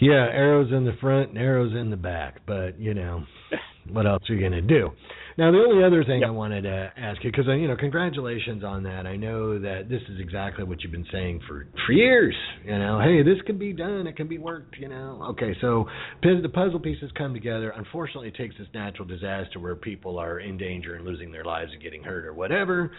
Yeah, 0.00 0.26
arrows 0.32 0.72
in 0.72 0.84
the 0.84 0.92
front 1.00 1.30
and 1.30 1.38
arrows 1.38 1.72
in 1.72 1.88
the 1.88 1.96
back, 1.96 2.40
but 2.46 2.78
you 2.78 2.92
know, 2.92 3.24
what 3.90 4.06
else 4.06 4.28
are 4.28 4.34
you 4.34 4.40
going 4.40 4.52
to 4.52 4.60
do? 4.60 4.90
Now, 5.36 5.50
the 5.50 5.58
only 5.58 5.82
other 5.82 6.04
thing 6.04 6.20
yep. 6.20 6.28
I 6.28 6.32
wanted 6.32 6.62
to 6.62 6.92
ask 6.96 7.22
you, 7.24 7.30
because 7.30 7.48
uh, 7.48 7.54
you 7.54 7.66
know, 7.66 7.76
congratulations 7.76 8.62
on 8.62 8.84
that. 8.84 9.06
I 9.06 9.16
know 9.16 9.58
that 9.58 9.88
this 9.88 10.00
is 10.08 10.20
exactly 10.20 10.64
what 10.64 10.82
you've 10.82 10.92
been 10.92 11.06
saying 11.10 11.40
for 11.48 11.66
for 11.86 11.92
years. 11.92 12.34
You 12.64 12.78
know, 12.78 13.00
hey, 13.00 13.22
this 13.22 13.42
can 13.44 13.58
be 13.58 13.72
done. 13.72 14.06
It 14.06 14.16
can 14.16 14.28
be 14.28 14.38
worked. 14.38 14.76
You 14.78 14.88
know, 14.88 15.26
okay. 15.30 15.56
So 15.60 15.86
the 16.22 16.50
puzzle 16.52 16.78
pieces 16.78 17.10
come 17.18 17.34
together. 17.34 17.70
Unfortunately, 17.76 18.28
it 18.28 18.36
takes 18.36 18.56
this 18.58 18.68
natural 18.72 19.08
disaster 19.08 19.58
where 19.58 19.74
people 19.74 20.18
are 20.18 20.38
in 20.38 20.56
danger 20.56 20.94
and 20.94 21.04
losing 21.04 21.32
their 21.32 21.44
lives 21.44 21.72
and 21.72 21.82
getting 21.82 22.04
hurt 22.04 22.24
or 22.24 22.32
whatever. 22.32 22.92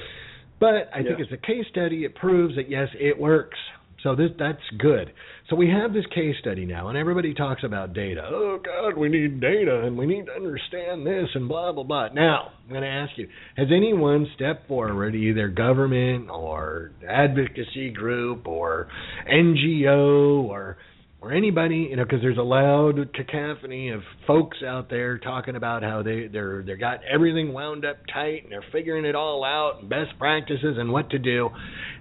But 0.59 0.89
I 0.93 1.03
think 1.03 1.19
it's 1.19 1.31
a 1.31 1.37
case 1.37 1.65
study. 1.69 2.05
It 2.05 2.15
proves 2.15 2.55
that 2.55 2.69
yes, 2.69 2.87
it 2.99 3.19
works. 3.19 3.57
So 4.05 4.15
this 4.15 4.29
that's 4.37 4.61
good. 4.77 5.11
So 5.49 5.55
we 5.55 5.67
have 5.69 5.91
this 5.91 6.05
case 6.13 6.35
study 6.39 6.63
now, 6.63 6.89
and 6.89 6.97
everybody 6.97 7.33
talks 7.33 7.63
about 7.63 7.93
data. 7.93 8.21
Oh 8.23 8.59
God, 8.63 8.99
we 8.99 9.09
need 9.09 9.41
data, 9.41 9.81
and 9.83 9.97
we 9.97 10.05
need 10.05 10.27
to 10.27 10.31
understand 10.31 11.07
this, 11.07 11.27
and 11.33 11.49
blah 11.49 11.71
blah 11.71 11.81
blah. 11.81 12.09
Now 12.09 12.51
I'm 12.63 12.69
going 12.69 12.83
to 12.83 12.87
ask 12.87 13.13
you: 13.17 13.27
Has 13.57 13.69
anyone 13.75 14.27
stepped 14.35 14.67
forward, 14.67 15.15
either 15.15 15.47
government 15.47 16.29
or 16.29 16.91
advocacy 17.09 17.89
group 17.89 18.45
or 18.47 18.87
NGO 19.27 20.43
or 20.43 20.77
or 21.25 21.33
anybody, 21.33 21.87
you 21.89 21.95
know, 21.95 22.03
because 22.03 22.21
there's 22.21 22.37
a 22.37 22.43
loud 22.43 23.11
cacophony 23.15 23.89
of 23.89 24.01
folks 24.27 24.57
out 24.65 24.91
there 24.91 25.17
talking 25.17 25.55
about 25.55 25.81
how 25.81 26.03
they 26.03 26.27
they're 26.27 26.61
they 26.61 26.75
got 26.75 26.99
everything 27.11 27.51
wound 27.51 27.83
up 27.83 27.97
tight 28.13 28.43
and 28.43 28.51
they're 28.51 28.63
figuring 28.71 29.05
it 29.05 29.15
all 29.15 29.43
out 29.43 29.79
and 29.81 29.89
best 29.89 30.17
practices 30.19 30.77
and 30.77 30.91
what 30.91 31.09
to 31.09 31.17
do. 31.17 31.49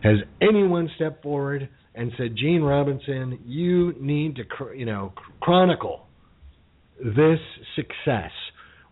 Has 0.03 0.19
anyone 0.43 0.91
stepped 0.97 1.23
forward 1.23 1.71
and 1.95 2.13
said, 2.19 2.37
Gene 2.37 2.61
Robinson, 2.61 3.41
you 3.47 3.95
need 3.99 4.37
to, 4.37 4.45
cr- 4.45 4.75
you 4.75 4.85
know, 4.85 5.15
chronicle 5.41 6.07
this 6.99 7.39
success. 7.77 8.31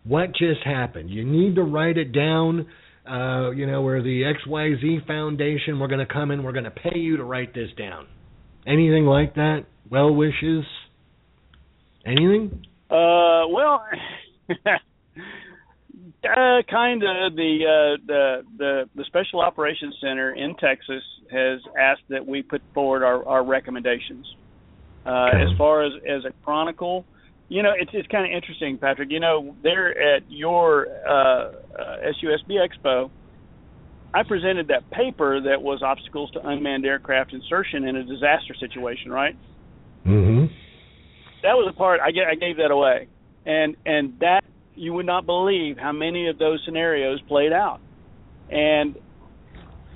What 0.03 0.29
just 0.31 0.61
happened? 0.65 1.11
You 1.11 1.23
need 1.25 1.55
to 1.55 1.63
write 1.63 1.97
it 1.97 2.11
down. 2.11 2.65
Uh, 3.07 3.51
you 3.51 3.67
know, 3.67 3.81
where 3.81 4.01
the 4.01 4.33
XYZ 4.47 5.05
Foundation, 5.05 5.77
we're 5.77 5.89
going 5.89 6.05
to 6.05 6.11
come 6.11 6.31
in, 6.31 6.41
we're 6.41 6.53
going 6.53 6.63
to 6.63 6.71
pay 6.71 6.97
you 6.97 7.17
to 7.17 7.23
write 7.23 7.53
this 7.53 7.69
down. 7.77 8.07
Anything 8.65 9.05
like 9.05 9.35
that? 9.35 9.65
Well 9.93 10.15
wishes? 10.15 10.65
Anything? 12.03 12.65
Uh, 12.89 13.45
well, 13.47 13.85
Uh, 16.25 16.61
kind 16.71 17.03
of. 17.03 17.35
The 17.35 17.59
uh, 17.67 18.01
the 18.07 18.43
the 18.57 18.89
the 18.95 19.03
Special 19.07 19.41
Operations 19.41 19.93
Center 19.99 20.33
in 20.33 20.55
Texas 20.55 21.03
has 21.29 21.59
asked 21.77 22.03
that 22.07 22.25
we 22.25 22.41
put 22.41 22.61
forward 22.73 23.03
our, 23.03 23.27
our 23.27 23.43
recommendations. 23.43 24.25
Uh. 25.05 25.31
As 25.33 25.49
far 25.57 25.83
as 25.83 25.91
as 26.09 26.23
a 26.23 26.31
chronicle, 26.45 27.03
you 27.49 27.61
know, 27.61 27.73
it's 27.77 27.91
it's 27.93 28.07
kind 28.07 28.25
of 28.25 28.31
interesting, 28.31 28.77
Patrick. 28.77 29.11
You 29.11 29.19
know, 29.19 29.53
there 29.63 30.15
at 30.15 30.23
your 30.31 30.87
uh, 31.05 31.11
uh, 31.11 31.51
SUSB 32.23 32.51
Expo, 32.55 33.09
I 34.13 34.23
presented 34.23 34.69
that 34.69 34.89
paper 34.91 35.41
that 35.41 35.61
was 35.61 35.83
obstacles 35.83 36.31
to 36.31 36.47
unmanned 36.47 36.85
aircraft 36.85 37.33
insertion 37.33 37.83
in 37.83 37.97
a 37.97 38.03
disaster 38.05 38.55
situation, 38.57 39.11
right? 39.11 39.35
Mm-hmm. 40.05 40.45
That 41.43 41.53
was 41.53 41.71
a 41.73 41.77
part 41.77 41.99
I, 42.01 42.07
I 42.07 42.35
gave 42.35 42.57
that 42.57 42.71
away, 42.71 43.07
and 43.45 43.75
and 43.85 44.19
that 44.19 44.43
you 44.75 44.93
would 44.93 45.05
not 45.05 45.25
believe 45.25 45.77
how 45.77 45.91
many 45.91 46.27
of 46.29 46.37
those 46.37 46.61
scenarios 46.65 47.19
played 47.27 47.53
out. 47.53 47.79
And 48.49 48.95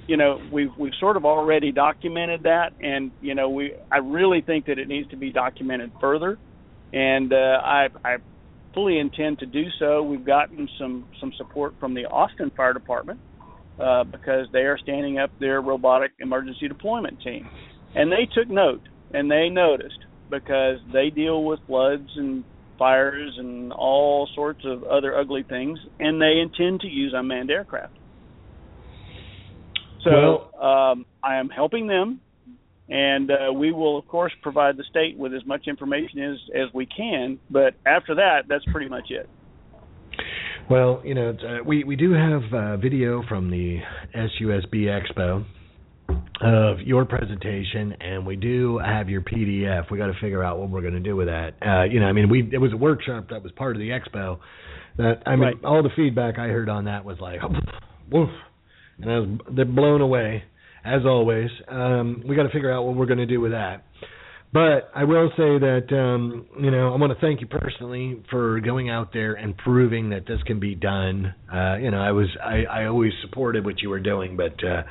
you 0.08 0.18
know, 0.18 0.40
we've 0.52 0.72
we've 0.78 0.94
sort 1.00 1.18
of 1.18 1.26
already 1.26 1.72
documented 1.72 2.44
that, 2.44 2.74
and 2.82 3.12
you 3.22 3.36
know, 3.36 3.50
we 3.50 3.74
I 3.92 3.98
really 3.98 4.42
think 4.42 4.66
that 4.68 4.80
it 4.80 4.88
needs 4.88 5.10
to 5.10 5.18
be 5.18 5.32
documented 5.32 5.92
further. 6.00 6.38
And 6.94 7.34
uh, 7.34 7.60
I 7.64 7.88
I 8.04 8.18
fully 8.74 9.00
intend 9.00 9.40
to 9.40 9.46
do 9.46 9.66
so. 9.80 10.04
We've 10.04 10.26
gotten 10.26 10.70
some 10.80 11.06
some 11.20 11.34
support 11.38 11.74
from 11.80 11.94
the 11.94 12.06
Austin 12.06 12.52
Fire 12.56 12.74
Department 12.74 13.20
uh, 13.80 14.06
because 14.06 14.48
they 14.54 14.60
are 14.60 14.78
standing 14.78 15.20
up 15.20 15.32
their 15.40 15.62
robotic 15.62 16.12
emergency 16.20 16.68
deployment 16.70 17.22
team, 17.22 17.48
and 17.96 18.12
they 18.12 18.28
took 18.34 18.50
note 18.50 18.82
and 19.14 19.30
they 19.30 19.50
noticed 19.50 20.00
because 20.30 20.78
they 20.92 21.10
deal 21.10 21.44
with 21.44 21.60
floods 21.68 22.10
and 22.16 22.44
fires 22.78 23.34
and 23.38 23.72
all 23.74 24.28
sorts 24.36 24.62
of 24.66 24.84
other 24.84 25.18
ugly 25.18 25.44
things, 25.44 25.80
and 26.00 26.22
they 26.22 26.40
intend 26.40 26.82
to 26.82 26.88
use 26.88 27.14
unmanned 27.16 27.50
aircraft. 27.50 27.94
So 30.04 30.50
well, 30.60 30.92
um, 30.92 31.06
I 31.24 31.38
am 31.38 31.50
helping 31.50 31.88
them, 31.88 32.22
and 32.88 33.32
uh, 33.32 33.54
we 33.54 33.72
will 33.72 33.98
of 33.98 34.08
course 34.08 34.32
provide 34.42 34.78
the 34.78 34.84
state 34.90 35.18
with 35.18 35.34
as 35.34 35.46
much 35.46 35.68
information 35.68 36.20
as 36.22 36.38
as 36.56 36.74
we 36.74 36.86
can. 36.86 37.40
But 37.50 37.74
after 37.86 38.16
that, 38.16 38.44
that's 38.48 38.66
pretty 38.72 38.90
much 38.90 39.10
it. 39.10 39.30
Well, 40.70 41.02
you 41.04 41.16
know, 41.16 41.30
uh, 41.30 41.64
we 41.66 41.84
we 41.84 41.96
do 41.96 42.12
have 42.14 42.42
uh, 42.54 42.78
video 42.78 43.24
from 43.28 43.50
the 43.50 43.80
SUSB 44.16 44.86
Expo 44.86 45.46
of 46.42 46.80
your 46.82 47.06
presentation, 47.06 47.94
and 48.00 48.26
we 48.26 48.36
do 48.36 48.78
have 48.78 49.10
your 49.10 49.22
PDF. 49.22 49.90
We 49.92 49.98
got 49.98 50.08
to 50.08 50.20
figure 50.22 50.44
out 50.44 50.60
what 50.60 50.70
we're 50.70 50.82
going 50.82 50.94
to 50.94 51.00
do 51.00 51.16
with 51.16 51.28
that. 51.28 51.56
Uh, 51.66 51.84
you 51.84 52.00
know, 52.00 52.06
I 52.06 52.14
mean, 52.14 52.30
we 52.30 52.48
it 52.52 52.60
was 52.60 52.74
a 52.74 52.78
workshop 52.78 53.28
that 53.32 53.42
was 53.42 53.52
part 53.54 53.76
of 53.76 53.80
the 53.80 53.90
expo. 53.90 54.40
That 54.98 55.24
I 55.26 55.32
mean, 55.32 55.42
right. 55.42 55.56
all 55.64 55.84
the 55.84 55.90
feedback 55.96 56.38
I 56.38 56.48
heard 56.48 56.70
on 56.70 56.86
that 56.86 57.06
was 57.06 57.18
like, 57.20 57.40
woof, 58.12 58.30
and 59.00 59.12
I 59.12 59.20
was 59.20 59.40
they're 59.56 59.66
blown 59.66 60.02
away 60.02 60.44
as 60.86 61.06
always. 61.06 61.50
Um, 61.68 62.24
we 62.28 62.36
got 62.36 62.44
to 62.44 62.50
figure 62.50 62.72
out 62.72 62.84
what 62.84 62.96
we're 62.96 63.06
going 63.06 63.20
to 63.20 63.26
do 63.26 63.42
with 63.42 63.52
that. 63.52 63.86
But 64.54 64.90
I 64.96 65.04
will 65.04 65.30
say 65.32 65.60
that 65.60 65.88
um, 65.92 66.46
you 66.60 66.72
know 66.72 66.94
I 66.94 66.98
want 66.98 67.12
to 67.12 67.20
thank 67.20 67.42
you 67.42 67.48
personally 67.48 68.24
for 68.30 68.62
going 68.62 68.90
out 68.90 69.12
there 69.12 69.34
and 69.34 69.58
proving 69.58 70.12
that 70.12 70.26
this 70.26 70.42
can 70.46 70.60
be 70.60 70.74
done. 70.74 71.36
Uh, 71.54 71.76
you 71.76 71.92
know 71.92 72.00
I 72.00 72.12
was 72.12 72.28
I, 72.42 72.64
I 72.64 72.86
always 72.86 73.12
supported 73.22 73.66
what 73.66 73.82
you 73.82 73.90
were 73.90 74.00
doing, 74.00 74.38
but 74.38 74.56
uh, 74.64 74.84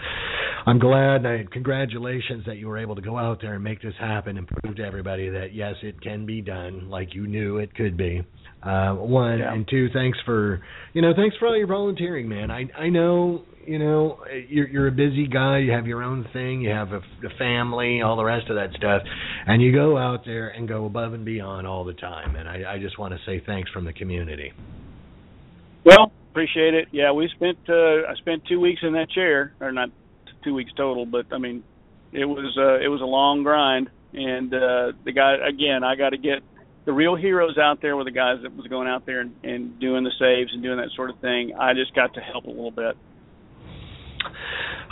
I'm 0.66 0.78
glad. 0.78 1.24
And 1.24 1.28
I, 1.28 1.44
congratulations 1.50 2.44
that 2.46 2.56
you 2.58 2.68
were 2.68 2.76
able 2.76 2.96
to 2.96 3.02
go 3.02 3.16
out 3.16 3.40
there 3.40 3.54
and 3.54 3.64
make 3.64 3.80
this 3.80 3.94
happen 3.98 4.36
and 4.36 4.46
prove 4.46 4.76
to 4.76 4.84
everybody 4.84 5.30
that 5.30 5.54
yes, 5.54 5.74
it 5.82 6.02
can 6.02 6.26
be 6.26 6.42
done, 6.42 6.90
like 6.90 7.14
you 7.14 7.26
knew 7.26 7.56
it 7.56 7.74
could 7.74 7.96
be. 7.96 8.22
Uh, 8.62 8.92
one 8.94 9.38
yeah. 9.38 9.54
and 9.54 9.66
two, 9.68 9.88
thanks 9.94 10.18
for 10.26 10.60
you 10.92 11.00
know 11.00 11.12
thanks 11.16 11.34
for 11.38 11.48
all 11.48 11.56
your 11.56 11.66
volunteering, 11.66 12.28
man. 12.28 12.50
I 12.50 12.66
I 12.76 12.90
know 12.90 13.44
you 13.66 13.78
know 13.78 14.18
you're 14.48 14.68
you're 14.68 14.88
a 14.88 14.92
busy 14.92 15.26
guy. 15.26 15.58
You 15.58 15.72
have 15.72 15.86
your 15.86 16.02
own 16.02 16.26
thing. 16.32 16.60
You 16.60 16.70
have 16.70 16.92
a, 16.92 16.98
a 16.98 17.38
family, 17.38 18.02
all 18.02 18.16
the 18.16 18.24
rest 18.24 18.48
of 18.48 18.56
that 18.56 18.70
stuff, 18.76 19.02
and 19.46 19.60
you 19.60 19.72
go 19.72 19.96
out 19.96 20.24
there 20.24 20.48
and 20.48 20.68
go 20.68 20.86
above 20.86 21.12
and 21.12 21.24
beyond 21.24 21.66
all 21.66 21.84
the 21.84 21.94
time. 21.94 22.36
And 22.36 22.48
I 22.48 22.74
I 22.74 22.78
just 22.78 22.98
want 22.98 23.14
to 23.14 23.20
say 23.26 23.42
thanks 23.44 23.70
from 23.70 23.84
the 23.84 23.92
community. 23.92 24.52
Well, 25.84 26.12
appreciate 26.30 26.74
it. 26.74 26.88
Yeah, 26.92 27.12
we 27.12 27.28
spent 27.34 27.58
uh, 27.68 28.08
I 28.08 28.14
spent 28.18 28.44
two 28.46 28.60
weeks 28.60 28.80
in 28.82 28.92
that 28.92 29.10
chair, 29.10 29.54
or 29.60 29.72
not 29.72 29.90
two 30.44 30.54
weeks 30.54 30.70
total, 30.76 31.06
but 31.06 31.26
I 31.32 31.38
mean, 31.38 31.62
it 32.12 32.24
was 32.24 32.56
uh, 32.58 32.84
it 32.84 32.88
was 32.88 33.00
a 33.00 33.06
long 33.06 33.42
grind, 33.42 33.90
and 34.12 34.52
uh, 34.52 34.92
the 35.04 35.12
guy 35.12 35.36
again, 35.48 35.84
I 35.84 35.96
got 35.96 36.10
to 36.10 36.18
get 36.18 36.42
the 36.86 36.92
real 36.92 37.16
heroes 37.16 37.58
out 37.58 37.82
there 37.82 37.96
were 37.96 38.04
the 38.04 38.12
guys 38.12 38.38
that 38.42 38.56
was 38.56 38.66
going 38.68 38.86
out 38.86 39.04
there 39.04 39.20
and, 39.20 39.34
and 39.42 39.78
doing 39.80 40.04
the 40.04 40.12
saves 40.18 40.52
and 40.52 40.62
doing 40.62 40.78
that 40.78 40.90
sort 40.94 41.10
of 41.10 41.18
thing. 41.18 41.52
I 41.58 41.74
just 41.74 41.94
got 41.94 42.14
to 42.14 42.20
help 42.20 42.44
a 42.44 42.50
little 42.50 42.70
bit. 42.70 42.96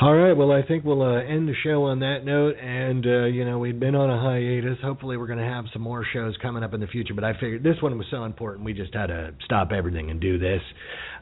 All 0.01 0.15
right. 0.15 0.33
Well, 0.33 0.51
I 0.51 0.63
think 0.63 0.85
we'll 0.85 1.03
uh, 1.03 1.23
end 1.23 1.49
the 1.49 1.55
show 1.63 1.85
on 1.85 2.01
that 2.01 2.25
note. 2.25 2.57
And 2.61 3.07
uh, 3.07 3.25
you 3.27 3.45
know, 3.45 3.59
we've 3.59 3.79
been 3.79 3.95
on 3.95 4.11
a 4.11 4.21
hiatus. 4.21 4.79
Hopefully, 4.83 5.17
we're 5.17 5.27
going 5.27 5.39
to 5.39 5.45
have 5.45 5.67
some 5.73 5.83
more 5.83 6.05
shows 6.13 6.37
coming 6.43 6.63
up 6.63 6.75
in 6.75 6.81
the 6.81 6.87
future. 6.87 7.15
But 7.15 7.25
I 7.25 7.35
figured 7.35 7.63
this 7.63 7.77
one 7.81 7.97
was 7.97 8.07
so 8.11 8.25
important, 8.25 8.65
we 8.65 8.73
just 8.73 8.95
had 8.95 9.07
to 9.07 9.35
stop 9.45 9.71
everything 9.73 10.11
and 10.11 10.21
do 10.21 10.39
this. 10.39 10.61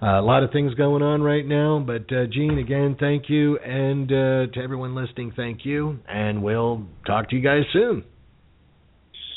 Uh, 0.03 0.21
a 0.21 0.23
lot 0.23 0.43
of 0.43 0.51
things 0.53 0.75
going 0.75 1.03
on 1.03 1.23
right 1.23 1.47
now. 1.47 1.85
But 1.87 2.13
uh, 2.13 2.27
Gene, 2.33 2.59
again, 2.59 2.97
thank 2.99 3.29
you, 3.29 3.59
and 3.59 4.11
uh, 4.11 4.53
to 4.53 4.61
everyone 4.63 4.95
listening, 4.95 5.33
thank 5.37 5.65
you. 5.65 5.99
And 6.09 6.43
we'll 6.43 6.87
talk 7.07 7.31
to 7.31 7.37
you 7.37 7.43
guys 7.43 7.63
soon. 7.73 8.05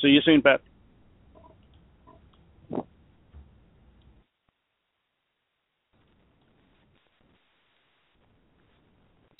See 0.01 0.09
you 0.09 0.21
soon, 0.25 0.41
Pat. 0.41 0.61